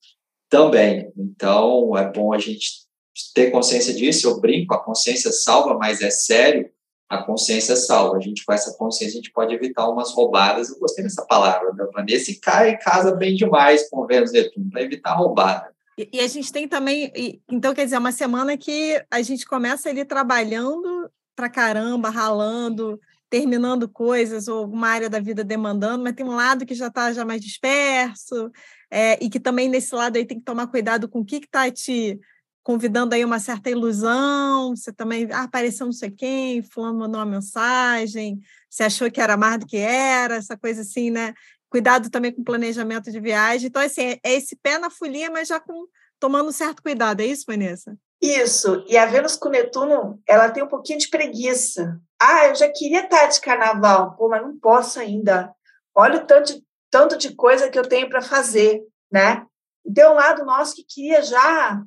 também. 0.50 1.12
Então, 1.18 1.96
é 1.98 2.10
bom 2.10 2.34
a 2.34 2.40
gente 2.40 2.88
ter 3.34 3.52
consciência 3.52 3.94
disso. 3.94 4.28
Eu 4.28 4.40
brinco, 4.40 4.74
a 4.74 4.84
consciência 4.84 5.32
salva, 5.32 5.76
mas 5.76 6.02
é 6.02 6.10
sério 6.10 6.70
a 7.10 7.24
consciência 7.24 7.76
salva. 7.76 8.18
A 8.18 8.20
gente, 8.20 8.46
com 8.46 8.54
essa 8.54 8.78
consciência, 8.78 9.14
a 9.14 9.22
gente 9.22 9.32
pode 9.32 9.54
evitar 9.54 9.90
umas 9.90 10.12
roubadas. 10.12 10.70
Eu 10.70 10.80
gostei 10.80 11.04
dessa 11.04 11.26
palavra, 11.26 11.74
meu 11.74 11.92
Vanessa, 11.92 12.30
e 12.32 12.36
cai 12.36 12.78
casa 12.78 13.16
bem 13.16 13.36
demais 13.36 13.90
com 13.90 14.02
o 14.02 14.06
Vênus 14.06 14.32
Netuno, 14.32 14.70
para 14.70 14.84
evitar 14.84 15.16
roubada. 15.16 15.74
E, 15.98 16.20
a 16.20 16.28
gente 16.28 16.52
tem 16.54 16.68
também, 16.68 17.12
então, 17.50 17.74
quer 17.74 17.84
dizer, 17.84 17.98
uma 17.98 18.12
semana 18.12 18.56
que 18.56 19.04
a 19.12 19.22
gente 19.22 19.46
começa 19.46 19.90
ali 19.90 20.06
trabalhando 20.06 21.10
para 21.36 21.50
caramba, 21.50 22.10
ralando, 22.10 23.00
terminando 23.30 23.88
coisas, 23.88 24.48
ou 24.48 24.60
alguma 24.60 24.88
área 24.88 25.10
da 25.10 25.20
vida 25.20 25.44
demandando, 25.44 26.04
mas 26.04 26.16
tem 26.16 26.26
um 26.26 26.36
lado 26.36 26.66
que 26.66 26.74
já 26.74 26.88
está 26.88 27.14
já 27.14 27.24
mais 27.24 27.42
disperso, 27.42 28.52
é, 28.90 29.24
e 29.24 29.30
que 29.30 29.40
também 29.40 29.70
nesse 29.70 29.94
lado 29.94 30.18
aí 30.18 30.26
tem 30.26 30.40
que 30.40 30.46
tomar 30.46 30.68
cuidado 30.68 31.08
com 31.08 31.20
o 31.20 31.26
que 31.26 31.38
está 31.38 31.70
te 31.70 32.20
convidando 32.64 33.16
aí 33.16 33.24
uma 33.24 33.40
certa 33.40 33.70
ilusão, 33.70 34.76
você 34.76 34.92
também 34.92 35.28
ah, 35.32 35.44
apareceu 35.44 35.86
não 35.86 35.94
sei 35.94 36.12
quem, 36.12 36.62
fulano 36.62 37.00
mandou 37.00 37.20
uma 37.20 37.26
mensagem, 37.26 38.40
você 38.70 38.84
achou 38.84 39.10
que 39.10 39.22
era 39.22 39.38
mais 39.38 39.60
do 39.60 39.66
que 39.66 39.78
era, 39.78 40.36
essa 40.36 40.58
coisa 40.58 40.82
assim, 40.82 41.10
né? 41.10 41.34
Cuidado 41.70 42.10
também 42.10 42.32
com 42.32 42.42
o 42.42 42.46
planejamento 42.46 43.12
de 43.12 43.20
viagem. 43.20 43.68
Então, 43.68 43.82
assim, 43.82 44.02
é, 44.02 44.20
esse 44.24 44.56
pé 44.56 44.78
na 44.80 44.90
folia, 44.90 45.30
mas 45.32 45.48
já 45.48 45.60
com, 45.60 45.88
tomando 46.20 46.52
certo 46.52 46.82
cuidado. 46.82 47.22
É 47.22 47.26
isso, 47.28 47.46
Vanessa? 47.48 47.98
Isso. 48.22 48.84
E 48.88 48.98
a 48.98 49.06
Vênus 49.06 49.36
com 49.36 49.50
Netuno, 49.50 50.22
ela 50.28 50.50
tem 50.50 50.64
um 50.64 50.68
pouquinho 50.68 51.00
de 51.00 51.10
preguiça. 51.10 52.00
Ah, 52.22 52.48
eu 52.48 52.56
já 52.56 52.70
queria 52.70 53.04
estar 53.04 53.28
de 53.28 53.40
carnaval, 53.40 54.16
pô, 54.16 54.28
mas 54.28 54.42
não 54.42 54.58
posso 54.60 55.00
ainda. 55.00 55.54
Olha 55.96 56.18
o 56.18 56.26
tanto, 56.26 56.54
tanto 56.92 57.18
de 57.18 57.34
coisa 57.34 57.70
que 57.70 57.80
eu 57.80 57.88
tenho 57.88 58.10
para 58.10 58.22
fazer, 58.22 58.82
né? 59.12 59.46
Então, 59.86 60.14
um 60.14 60.16
lado 60.16 60.46
nosso 60.46 60.76
que 60.76 60.84
queria 60.84 61.22
já 61.22 61.82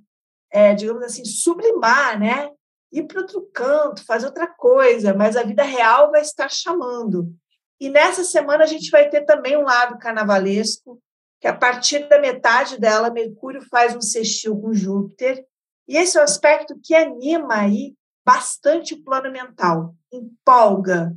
é, 0.52 0.74
digamos 0.74 1.02
assim, 1.02 1.24
sublimar, 1.24 2.20
né? 2.20 2.50
Ir 2.92 3.04
para 3.04 3.22
outro 3.22 3.48
canto, 3.54 4.04
fazer 4.04 4.26
outra 4.26 4.46
coisa, 4.46 5.14
mas 5.14 5.34
a 5.34 5.42
vida 5.42 5.62
real 5.62 6.10
vai 6.10 6.20
estar 6.20 6.50
chamando. 6.50 7.34
E 7.80 7.88
nessa 7.88 8.22
semana 8.22 8.64
a 8.64 8.66
gente 8.66 8.90
vai 8.90 9.08
ter 9.08 9.22
também 9.22 9.56
um 9.56 9.62
lado 9.62 9.98
carnavalesco, 9.98 11.00
que 11.40 11.48
a 11.48 11.56
partir 11.56 12.06
da 12.08 12.20
metade 12.20 12.78
dela, 12.78 13.10
Mercúrio 13.10 13.62
faz 13.68 13.96
um 13.96 14.00
sextil 14.00 14.60
com 14.60 14.74
Júpiter, 14.74 15.44
e 15.88 15.96
esse 15.96 16.16
é 16.16 16.20
um 16.20 16.24
aspecto 16.24 16.78
que 16.82 16.94
anima 16.94 17.54
aí 17.54 17.94
bastante 18.24 18.94
o 18.94 19.02
plano 19.02 19.30
mental, 19.30 19.94
empolga. 20.12 21.14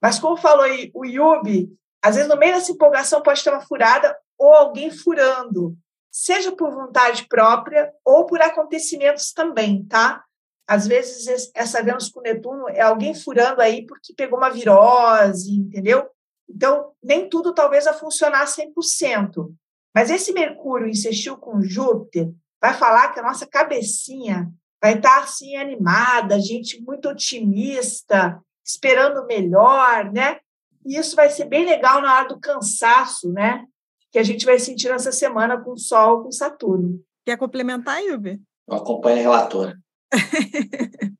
Mas 0.00 0.18
como 0.18 0.36
falou 0.36 0.64
aí 0.64 0.90
o 0.94 1.04
Yubi, 1.04 1.70
às 2.02 2.16
vezes 2.16 2.28
no 2.28 2.36
meio 2.36 2.54
dessa 2.54 2.72
empolgação 2.72 3.22
pode 3.22 3.42
ter 3.42 3.50
uma 3.50 3.60
furada 3.60 4.16
ou 4.38 4.52
alguém 4.52 4.90
furando 4.90 5.76
seja 6.10 6.50
por 6.52 6.72
vontade 6.72 7.26
própria 7.28 7.92
ou 8.04 8.26
por 8.26 8.40
acontecimentos 8.40 9.32
também, 9.32 9.84
tá? 9.84 10.24
Às 10.66 10.86
vezes, 10.86 11.50
essa 11.54 11.82
Vênus 11.82 12.10
com 12.10 12.20
Netuno 12.20 12.68
é 12.68 12.80
alguém 12.80 13.14
furando 13.14 13.62
aí 13.62 13.86
porque 13.86 14.12
pegou 14.12 14.38
uma 14.38 14.50
virose, 14.50 15.54
entendeu? 15.54 16.06
Então, 16.48 16.92
nem 17.02 17.28
tudo 17.28 17.54
talvez 17.54 17.84
vai 17.84 17.94
funcionar 17.94 18.44
100%. 18.46 19.50
Mas 19.94 20.10
esse 20.10 20.32
Mercúrio 20.32 20.88
insistiu 20.88 21.36
com 21.36 21.62
Júpiter 21.62 22.30
vai 22.60 22.74
falar 22.74 23.12
que 23.12 23.20
a 23.20 23.22
nossa 23.22 23.46
cabecinha 23.46 24.50
vai 24.80 24.94
estar 24.94 25.22
assim 25.22 25.56
animada, 25.56 26.40
gente 26.40 26.80
muito 26.82 27.08
otimista, 27.08 28.40
esperando 28.64 29.22
o 29.22 29.26
melhor, 29.26 30.12
né? 30.12 30.38
E 30.84 30.96
isso 30.96 31.16
vai 31.16 31.30
ser 31.30 31.46
bem 31.46 31.64
legal 31.64 32.00
na 32.00 32.14
hora 32.14 32.28
do 32.28 32.40
cansaço, 32.40 33.32
né? 33.32 33.64
que 34.10 34.18
a 34.18 34.22
gente 34.22 34.44
vai 34.44 34.58
sentir 34.58 34.90
essa 34.90 35.12
semana 35.12 35.60
com 35.60 35.76
Sol, 35.76 36.24
com 36.24 36.32
Saturno. 36.32 37.00
Quer 37.24 37.36
complementar, 37.36 38.02
Yubi? 38.02 38.40
Eu 38.66 38.76
acompanho 38.76 39.18
a 39.18 39.22
relatora. 39.22 39.78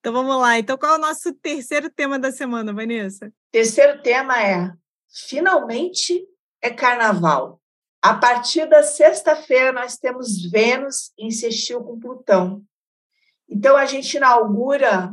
então 0.00 0.12
vamos 0.12 0.36
lá. 0.40 0.58
Então, 0.58 0.78
qual 0.78 0.94
é 0.94 0.98
o 0.98 1.00
nosso 1.00 1.32
terceiro 1.34 1.90
tema 1.90 2.18
da 2.18 2.32
semana, 2.32 2.72
Vanessa? 2.72 3.32
Terceiro 3.52 4.02
tema 4.02 4.42
é: 4.42 4.72
finalmente 5.08 6.26
é 6.62 6.70
carnaval. 6.70 7.60
A 8.02 8.14
partir 8.14 8.66
da 8.66 8.82
sexta-feira, 8.82 9.72
nós 9.72 9.98
temos 9.98 10.50
Vênus 10.50 11.12
em 11.18 11.30
sextil 11.30 11.82
com 11.82 12.00
Plutão. 12.00 12.62
Então, 13.48 13.76
a 13.76 13.84
gente 13.84 14.16
inaugura 14.16 15.12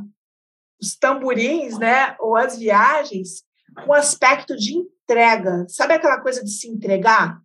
os 0.80 0.96
tamborins, 0.96 1.78
né, 1.78 2.16
ou 2.20 2.36
as 2.36 2.58
viagens, 2.58 3.44
com 3.84 3.94
aspecto 3.94 4.56
de 4.56 4.74
entrega. 4.74 5.66
Sabe 5.68 5.96
aquela 5.96 6.22
coisa 6.22 6.44
de 6.44 6.52
se 6.52 6.70
entregar? 6.70 7.42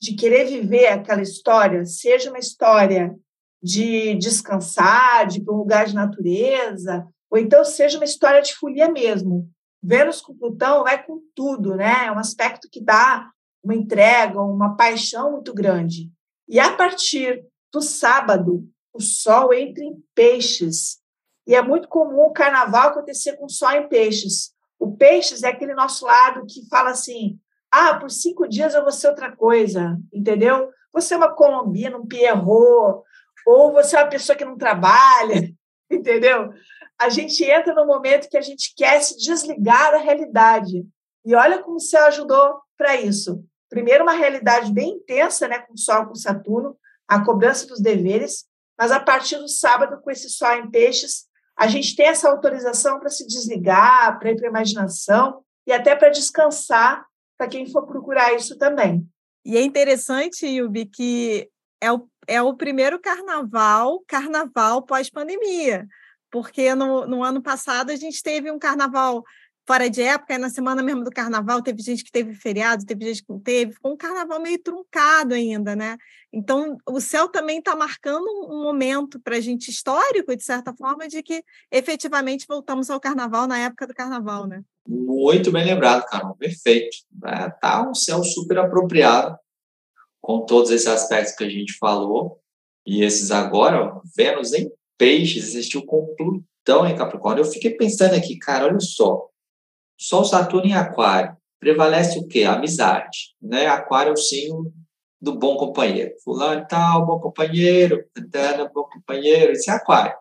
De 0.00 0.14
querer 0.14 0.46
viver 0.46 0.88
aquela 0.88 1.22
história, 1.22 1.86
seja 1.86 2.28
uma 2.28 2.38
história 2.38 3.16
de 3.62 4.14
descansar, 4.16 5.26
de 5.26 5.38
ir 5.38 5.44
para 5.44 5.54
um 5.54 5.58
lugar 5.58 5.86
de 5.86 5.94
natureza, 5.94 7.06
ou 7.30 7.38
então 7.38 7.64
seja 7.64 7.96
uma 7.96 8.04
história 8.04 8.42
de 8.42 8.54
folia 8.54 8.90
mesmo. 8.90 9.48
Vênus 9.80 10.20
com 10.20 10.36
Plutão 10.36 10.82
vai 10.82 11.02
com 11.02 11.20
tudo, 11.34 11.76
né? 11.76 12.06
É 12.06 12.12
um 12.12 12.18
aspecto 12.18 12.68
que 12.70 12.80
dá 12.80 13.30
uma 13.62 13.74
entrega, 13.74 14.40
uma 14.40 14.76
paixão 14.76 15.32
muito 15.32 15.54
grande. 15.54 16.10
E 16.48 16.58
a 16.58 16.74
partir 16.76 17.44
do 17.72 17.80
sábado, 17.80 18.68
o 18.92 19.00
sol 19.00 19.52
entra 19.54 19.82
em 19.84 20.02
peixes. 20.14 21.00
E 21.46 21.54
é 21.54 21.62
muito 21.62 21.88
comum 21.88 22.26
o 22.26 22.32
carnaval 22.32 22.88
acontecer 22.88 23.36
com 23.36 23.48
sol 23.48 23.72
em 23.72 23.88
peixes. 23.88 24.52
O 24.78 24.96
peixes 24.96 25.42
é 25.42 25.48
aquele 25.48 25.74
nosso 25.74 26.04
lado 26.04 26.44
que 26.46 26.68
fala 26.68 26.90
assim: 26.90 27.38
ah, 27.70 27.94
por 27.98 28.10
cinco 28.10 28.46
dias 28.48 28.74
eu 28.74 28.82
vou 28.82 28.92
ser 28.92 29.08
outra 29.08 29.34
coisa, 29.34 29.98
entendeu? 30.12 30.70
Você 30.92 31.14
é 31.14 31.16
uma 31.16 31.34
colombina, 31.34 31.96
um 31.96 32.06
pierrot, 32.06 33.02
ou 33.46 33.72
você 33.72 33.96
é 33.96 34.02
uma 34.02 34.10
pessoa 34.10 34.36
que 34.36 34.44
não 34.44 34.58
trabalha, 34.58 35.50
entendeu? 35.90 36.52
A 36.98 37.08
gente 37.08 37.42
entra 37.44 37.74
no 37.74 37.86
momento 37.86 38.28
que 38.28 38.36
a 38.36 38.42
gente 38.42 38.74
quer 38.76 39.00
se 39.00 39.16
desligar 39.16 39.92
da 39.92 39.98
realidade. 39.98 40.86
E 41.24 41.34
olha 41.34 41.62
como 41.62 41.80
céu 41.80 42.04
ajudou 42.06 42.60
para 42.76 43.00
isso. 43.00 43.42
Primeiro, 43.72 44.02
uma 44.02 44.12
realidade 44.12 44.70
bem 44.70 44.96
intensa, 44.96 45.48
né, 45.48 45.60
com 45.60 45.74
Sol, 45.74 46.04
com 46.04 46.14
Saturno, 46.14 46.76
a 47.08 47.24
cobrança 47.24 47.66
dos 47.66 47.80
deveres, 47.80 48.44
mas 48.78 48.92
a 48.92 49.00
partir 49.00 49.38
do 49.38 49.48
sábado, 49.48 49.98
com 50.02 50.10
esse 50.10 50.28
Sol 50.28 50.52
em 50.56 50.70
Peixes, 50.70 51.24
a 51.56 51.66
gente 51.66 51.96
tem 51.96 52.04
essa 52.04 52.28
autorização 52.28 53.00
para 53.00 53.08
se 53.08 53.26
desligar, 53.26 54.18
para 54.18 54.30
ir 54.30 54.36
para 54.36 54.46
a 54.46 54.50
imaginação 54.50 55.42
e 55.66 55.72
até 55.72 55.96
para 55.96 56.10
descansar, 56.10 57.02
para 57.38 57.48
quem 57.48 57.66
for 57.66 57.86
procurar 57.86 58.34
isso 58.34 58.58
também. 58.58 59.08
E 59.42 59.56
é 59.56 59.62
interessante, 59.62 60.46
Yubi, 60.46 60.84
que 60.84 61.48
é 61.80 61.90
o, 61.90 62.06
é 62.28 62.42
o 62.42 62.54
primeiro 62.54 63.00
carnaval, 63.00 64.04
carnaval 64.06 64.82
pós-pandemia, 64.82 65.86
porque 66.30 66.74
no, 66.74 67.06
no 67.06 67.24
ano 67.24 67.40
passado 67.40 67.88
a 67.88 67.96
gente 67.96 68.22
teve 68.22 68.50
um 68.50 68.58
carnaval 68.58 69.24
fora 69.72 69.88
de 69.88 70.02
época, 70.02 70.36
na 70.36 70.50
semana 70.50 70.82
mesmo 70.82 71.02
do 71.02 71.10
carnaval, 71.10 71.62
teve 71.62 71.80
gente 71.80 72.04
que 72.04 72.12
teve 72.12 72.34
feriado, 72.34 72.84
teve 72.84 73.06
gente 73.06 73.22
que 73.22 73.32
não 73.32 73.40
teve, 73.40 73.72
ficou 73.72 73.94
um 73.94 73.96
carnaval 73.96 74.38
meio 74.38 74.62
truncado 74.62 75.32
ainda, 75.32 75.74
né? 75.74 75.96
Então, 76.30 76.76
o 76.86 77.00
céu 77.00 77.26
também 77.26 77.58
está 77.58 77.74
marcando 77.74 78.26
um 78.50 78.62
momento 78.62 79.18
para 79.18 79.36
a 79.36 79.40
gente 79.40 79.70
histórico, 79.70 80.36
de 80.36 80.44
certa 80.44 80.74
forma, 80.74 81.08
de 81.08 81.22
que 81.22 81.42
efetivamente 81.70 82.44
voltamos 82.46 82.90
ao 82.90 83.00
carnaval 83.00 83.46
na 83.46 83.60
época 83.60 83.86
do 83.86 83.94
carnaval, 83.94 84.46
né? 84.46 84.62
Muito 84.86 85.50
bem 85.50 85.64
lembrado, 85.64 86.04
Carol, 86.04 86.36
perfeito. 86.36 86.94
Está 87.24 87.88
um 87.88 87.94
céu 87.94 88.22
super 88.22 88.58
apropriado 88.58 89.38
com 90.20 90.44
todos 90.44 90.70
esses 90.70 90.86
aspectos 90.86 91.34
que 91.34 91.44
a 91.44 91.48
gente 91.48 91.78
falou, 91.78 92.38
e 92.84 93.02
esses 93.02 93.30
agora, 93.30 93.98
Vênus 94.14 94.52
em 94.52 94.70
peixes, 94.98 95.54
existiu 95.54 95.82
com 95.86 96.14
Plutão 96.14 96.86
em 96.86 96.94
Capricórnio. 96.94 97.40
Eu 97.40 97.50
fiquei 97.50 97.70
pensando 97.70 98.14
aqui, 98.14 98.36
cara, 98.36 98.66
olha 98.66 98.78
só, 98.78 99.31
Sol, 100.02 100.24
Saturno 100.24 100.66
em 100.66 100.74
Aquário. 100.74 101.36
Prevalece 101.60 102.18
o 102.18 102.26
quê? 102.26 102.42
Amizade. 102.42 103.36
Né? 103.40 103.68
Aquário 103.68 104.10
é 104.10 104.12
o 104.12 104.16
signo 104.16 104.72
do 105.20 105.38
bom 105.38 105.56
companheiro. 105.56 106.12
Fulano 106.24 106.66
tal, 106.68 107.06
bom 107.06 107.20
companheiro, 107.20 108.04
Antana, 108.18 108.68
bom 108.74 108.82
companheiro. 108.82 109.52
Isso 109.52 109.70
é 109.70 109.74
Aquário. 109.74 110.16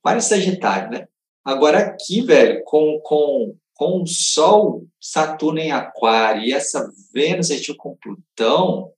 Aquário 0.00 0.18
é 0.18 0.20
Sagitário, 0.20 0.90
né? 0.90 1.08
Agora 1.42 1.78
aqui, 1.78 2.20
velho, 2.20 2.62
com, 2.64 3.00
com, 3.02 3.56
com 3.74 4.02
o 4.02 4.06
Sol, 4.06 4.84
Saturno 5.00 5.58
em 5.58 5.72
Aquário 5.72 6.42
e 6.42 6.52
essa 6.52 6.86
Vênus 7.14 7.48
existiu 7.48 7.74
com 7.76 7.96
Plutão, 7.96 8.92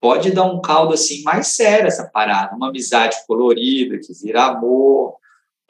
pode 0.00 0.30
dar 0.30 0.44
um 0.44 0.60
caldo 0.60 0.94
assim 0.94 1.22
mais 1.22 1.48
sério 1.48 1.88
essa 1.88 2.08
parada. 2.08 2.54
Uma 2.54 2.68
amizade 2.68 3.16
colorida 3.26 3.98
que 3.98 4.12
vira 4.22 4.44
amor, 4.44 5.16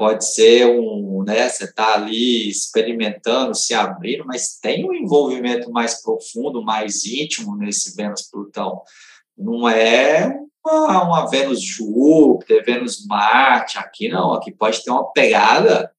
pode 0.00 0.26
ser 0.32 0.64
um, 0.64 1.22
né, 1.26 1.46
você 1.46 1.64
está 1.64 1.92
ali 1.92 2.48
experimentando, 2.48 3.54
se 3.54 3.74
abrindo, 3.74 4.24
mas 4.24 4.58
tem 4.58 4.88
um 4.88 4.94
envolvimento 4.94 5.70
mais 5.70 6.02
profundo, 6.02 6.64
mais 6.64 7.04
íntimo 7.04 7.54
nesse 7.54 7.94
Vênus-Plutão. 7.94 8.80
Não 9.36 9.68
é 9.68 10.34
uma, 10.64 11.04
uma 11.04 11.26
Vênus-Júpiter, 11.28 12.64
Vênus-Marte, 12.64 13.76
aqui 13.76 14.08
não, 14.08 14.32
aqui 14.32 14.50
pode 14.50 14.82
ter 14.82 14.90
uma 14.90 15.12
pegada 15.12 15.92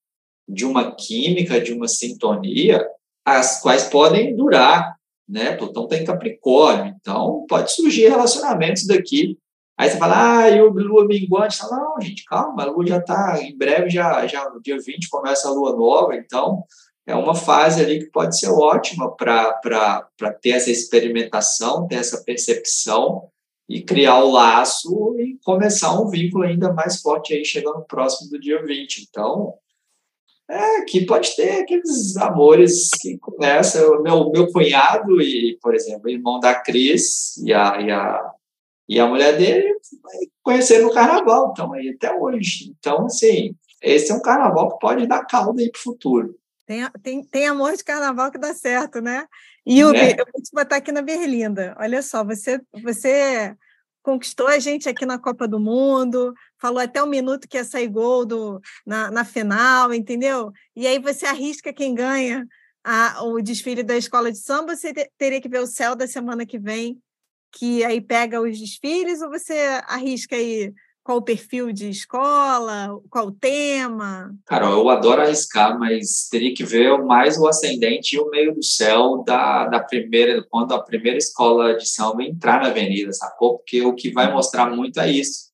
de 0.50 0.66
uma 0.66 0.96
química, 0.96 1.62
de 1.62 1.72
uma 1.72 1.88
sintonia, 1.88 2.84
as 3.24 3.62
quais 3.62 3.84
podem 3.84 4.36
durar, 4.36 4.96
né? 5.30 5.56
Plutão 5.56 5.88
tem 5.88 6.04
Capricórnio, 6.04 6.96
então 7.00 7.46
pode 7.48 7.72
surgir 7.72 8.10
relacionamentos 8.10 8.88
daqui 8.88 9.38
Aí 9.82 9.90
você 9.90 9.98
fala, 9.98 10.44
ah, 10.44 10.48
e 10.48 10.62
o 10.62 10.70
lua 10.70 11.08
minguante? 11.08 11.58
Fala, 11.58 11.78
não, 11.78 12.00
gente, 12.00 12.24
calma, 12.26 12.62
a 12.62 12.66
lua 12.68 12.86
já 12.86 13.00
está, 13.00 13.42
em 13.42 13.58
breve, 13.58 13.90
já, 13.90 14.28
já 14.28 14.48
no 14.48 14.62
dia 14.62 14.78
20 14.78 15.10
começa 15.10 15.48
a 15.48 15.52
lua 15.52 15.76
nova, 15.76 16.16
então 16.16 16.64
é 17.08 17.16
uma 17.16 17.34
fase 17.34 17.82
ali 17.82 17.98
que 17.98 18.12
pode 18.12 18.38
ser 18.38 18.52
ótima 18.52 19.12
para 19.16 20.00
ter 20.40 20.52
essa 20.52 20.70
experimentação, 20.70 21.88
ter 21.88 21.96
essa 21.96 22.24
percepção 22.24 23.28
e 23.68 23.82
criar 23.82 24.24
o 24.24 24.30
laço 24.30 25.16
e 25.18 25.40
começar 25.44 26.00
um 26.00 26.08
vínculo 26.08 26.44
ainda 26.44 26.72
mais 26.72 27.02
forte 27.02 27.34
aí, 27.34 27.44
chegando 27.44 27.84
próximo 27.86 28.30
do 28.30 28.40
dia 28.40 28.64
20. 28.64 29.08
Então, 29.10 29.56
é, 30.48 30.82
que 30.82 31.08
pode 31.08 31.36
ter 31.36 31.62
aqueles 31.64 32.16
amores 32.18 32.92
que 33.02 33.18
começam. 33.18 33.98
O 33.98 34.04
meu, 34.04 34.30
meu 34.30 34.52
cunhado 34.52 35.20
e, 35.20 35.58
por 35.60 35.74
exemplo, 35.74 36.08
irmão 36.08 36.40
da 36.40 36.54
Cris 36.54 37.36
e 37.38 37.52
a, 37.52 37.82
e 37.82 37.90
a 37.90 38.32
e 38.88 39.00
a 39.00 39.08
mulher 39.08 39.38
dele 39.38 39.74
conheceram 40.44 40.88
no 40.88 40.94
carnaval, 40.94 41.52
então 41.52 41.74
aí 41.74 41.90
até 41.90 42.14
hoje. 42.14 42.74
Então, 42.78 43.06
assim, 43.06 43.56
esse 43.82 44.12
é 44.12 44.16
um 44.16 44.22
carnaval 44.22 44.74
que 44.74 44.80
pode 44.80 45.08
dar 45.08 45.26
calda 45.26 45.62
aí 45.62 45.72
para 45.72 45.80
o 45.80 45.84
futuro. 45.84 46.36
Tem, 46.66 46.90
tem, 47.02 47.24
tem 47.24 47.48
amor 47.48 47.76
de 47.76 47.84
carnaval 47.84 48.32
que 48.32 48.38
dá 48.38 48.54
certo, 48.54 49.02
né? 49.02 49.26
E 49.66 49.80
Yubi, 49.80 49.98
é. 49.98 50.12
eu 50.14 50.26
vou 50.32 50.42
te 50.42 50.52
botar 50.54 50.78
aqui 50.78 50.92
na 50.92 51.02
Berlinda. 51.02 51.76
Olha 51.80 52.02
só, 52.02 52.24
você, 52.24 52.62
você 52.82 53.56
conquistou 54.02 54.48
a 54.48 54.58
gente 54.60 54.90
aqui 54.90 55.06
na 55.06 55.20
Copa 55.20 55.48
do 55.48 55.60
Mundo, 55.60 56.34
falou 56.60 56.80
até 56.80 57.04
um 57.04 57.08
minuto 57.08 57.48
que 57.48 57.58
ia 57.58 57.64
sair 57.64 57.88
gol 57.88 58.26
do, 58.26 58.60
na, 58.86 59.12
na 59.12 59.26
final, 59.26 59.94
entendeu? 59.94 60.52
E 60.76 60.88
aí 60.88 61.00
você 61.00 61.26
arrisca 61.26 61.74
quem 61.74 61.94
ganha 61.94 62.46
a, 62.84 63.24
o 63.24 63.42
desfile 63.42 63.84
da 63.84 63.96
escola 63.96 64.32
de 64.32 64.40
samba, 64.40 64.76
você 64.76 64.94
teria 65.18 65.42
que 65.42 65.50
ver 65.50 65.60
o 65.60 65.68
céu 65.68 65.96
da 65.96 66.08
semana 66.08 66.46
que 66.46 66.58
vem 66.58 67.00
que 67.52 67.84
aí 67.84 68.02
pega 68.02 68.42
os 68.42 68.60
desfiles 68.60 69.22
ou 69.22 69.30
você 69.30 69.82
arrisca 69.88 70.36
aí 70.36 70.74
qual 71.04 71.18
o 71.18 71.24
perfil 71.24 71.72
de 71.72 71.90
escola, 71.90 73.00
qual 73.10 73.28
o 73.28 73.32
tema? 73.32 74.34
Carol, 74.46 74.80
eu 74.80 74.90
adoro 74.90 75.22
arriscar, 75.22 75.78
mas 75.78 76.28
teria 76.30 76.54
que 76.54 76.64
ver 76.64 76.96
mais 77.00 77.38
o 77.38 77.48
ascendente 77.48 78.16
e 78.16 78.20
o 78.20 78.30
meio 78.30 78.54
do 78.54 78.64
céu 78.64 79.24
da, 79.26 79.66
da 79.68 79.80
primeira, 79.80 80.46
quando 80.50 80.74
a 80.74 80.82
primeira 80.82 81.18
escola 81.18 81.76
de 81.76 81.90
samba 81.90 82.24
entrar 82.24 82.62
na 82.62 82.68
avenida, 82.68 83.12
sacou? 83.14 83.58
Porque 83.58 83.82
o 83.82 83.96
que 83.96 84.12
vai 84.12 84.32
mostrar 84.32 84.70
muito 84.70 85.00
é 85.00 85.10
isso. 85.10 85.50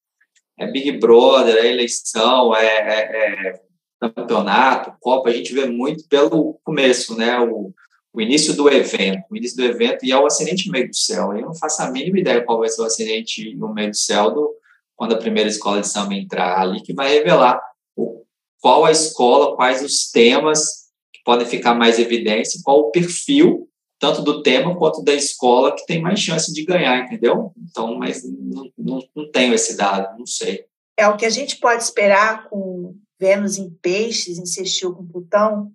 É 0.59 0.69
Big 0.69 0.91
Brother, 0.99 1.55
é 1.55 1.67
eleição, 1.67 2.53
é, 2.55 2.65
é, 2.65 3.47
é 3.49 3.61
campeonato, 3.99 4.93
Copa, 4.99 5.29
a 5.29 5.33
gente 5.33 5.53
vê 5.53 5.65
muito 5.65 6.07
pelo 6.09 6.59
começo, 6.63 7.17
né? 7.17 7.39
O, 7.39 7.73
o 8.17 8.21
início 8.21 8.55
do 8.55 8.67
evento, 8.67 9.25
o 9.29 9.37
início 9.37 9.55
do 9.55 9.63
evento 9.63 10.03
e 10.03 10.11
é 10.11 10.17
o 10.17 10.25
acidente 10.25 10.65
no 10.65 10.71
meio 10.71 10.89
do 10.89 10.95
céu. 10.95 11.31
Eu 11.33 11.45
não 11.45 11.53
faço 11.53 11.83
a 11.83 11.91
mínima 11.91 12.17
ideia 12.17 12.43
qual 12.43 12.57
vai 12.57 12.67
ser 12.67 12.81
o 12.81 12.85
acidente 12.85 13.53
no 13.53 13.71
meio 13.71 13.91
do 13.91 13.95
céu 13.95 14.33
do, 14.33 14.55
quando 14.95 15.13
a 15.13 15.19
primeira 15.19 15.47
escola 15.47 15.81
de 15.81 15.87
samba 15.87 16.15
entrar 16.15 16.59
ali, 16.59 16.81
que 16.81 16.95
vai 16.95 17.13
revelar 17.13 17.61
o, 17.95 18.23
qual 18.59 18.85
a 18.85 18.91
escola, 18.91 19.55
quais 19.55 19.83
os 19.83 20.09
temas 20.09 20.87
que 21.13 21.21
podem 21.23 21.45
ficar 21.45 21.75
mais 21.75 21.99
evidência, 21.99 22.59
qual 22.63 22.79
o 22.79 22.89
perfil, 22.89 23.69
tanto 23.99 24.23
do 24.23 24.41
tema 24.41 24.75
quanto 24.75 25.03
da 25.03 25.13
escola, 25.13 25.75
que 25.75 25.85
tem 25.85 26.01
mais 26.01 26.19
chance 26.19 26.51
de 26.51 26.65
ganhar, 26.65 27.05
entendeu? 27.05 27.51
Então, 27.69 27.99
mas 27.99 28.23
não, 28.23 28.71
não, 28.75 28.99
não 29.15 29.31
tenho 29.31 29.53
esse 29.53 29.77
dado, 29.77 30.17
não 30.17 30.25
sei. 30.25 30.65
É 30.97 31.07
o 31.07 31.15
que 31.15 31.25
a 31.25 31.29
gente 31.29 31.57
pode 31.57 31.83
esperar 31.83 32.49
com 32.49 32.95
Vênus 33.19 33.59
em 33.59 33.69
peixes, 33.69 34.39
em 34.39 34.45
sextil 34.47 34.95
com 34.95 35.05
Plutão, 35.05 35.71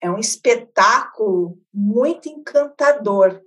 é 0.00 0.10
um 0.10 0.18
espetáculo 0.18 1.58
muito 1.72 2.28
encantador. 2.28 3.42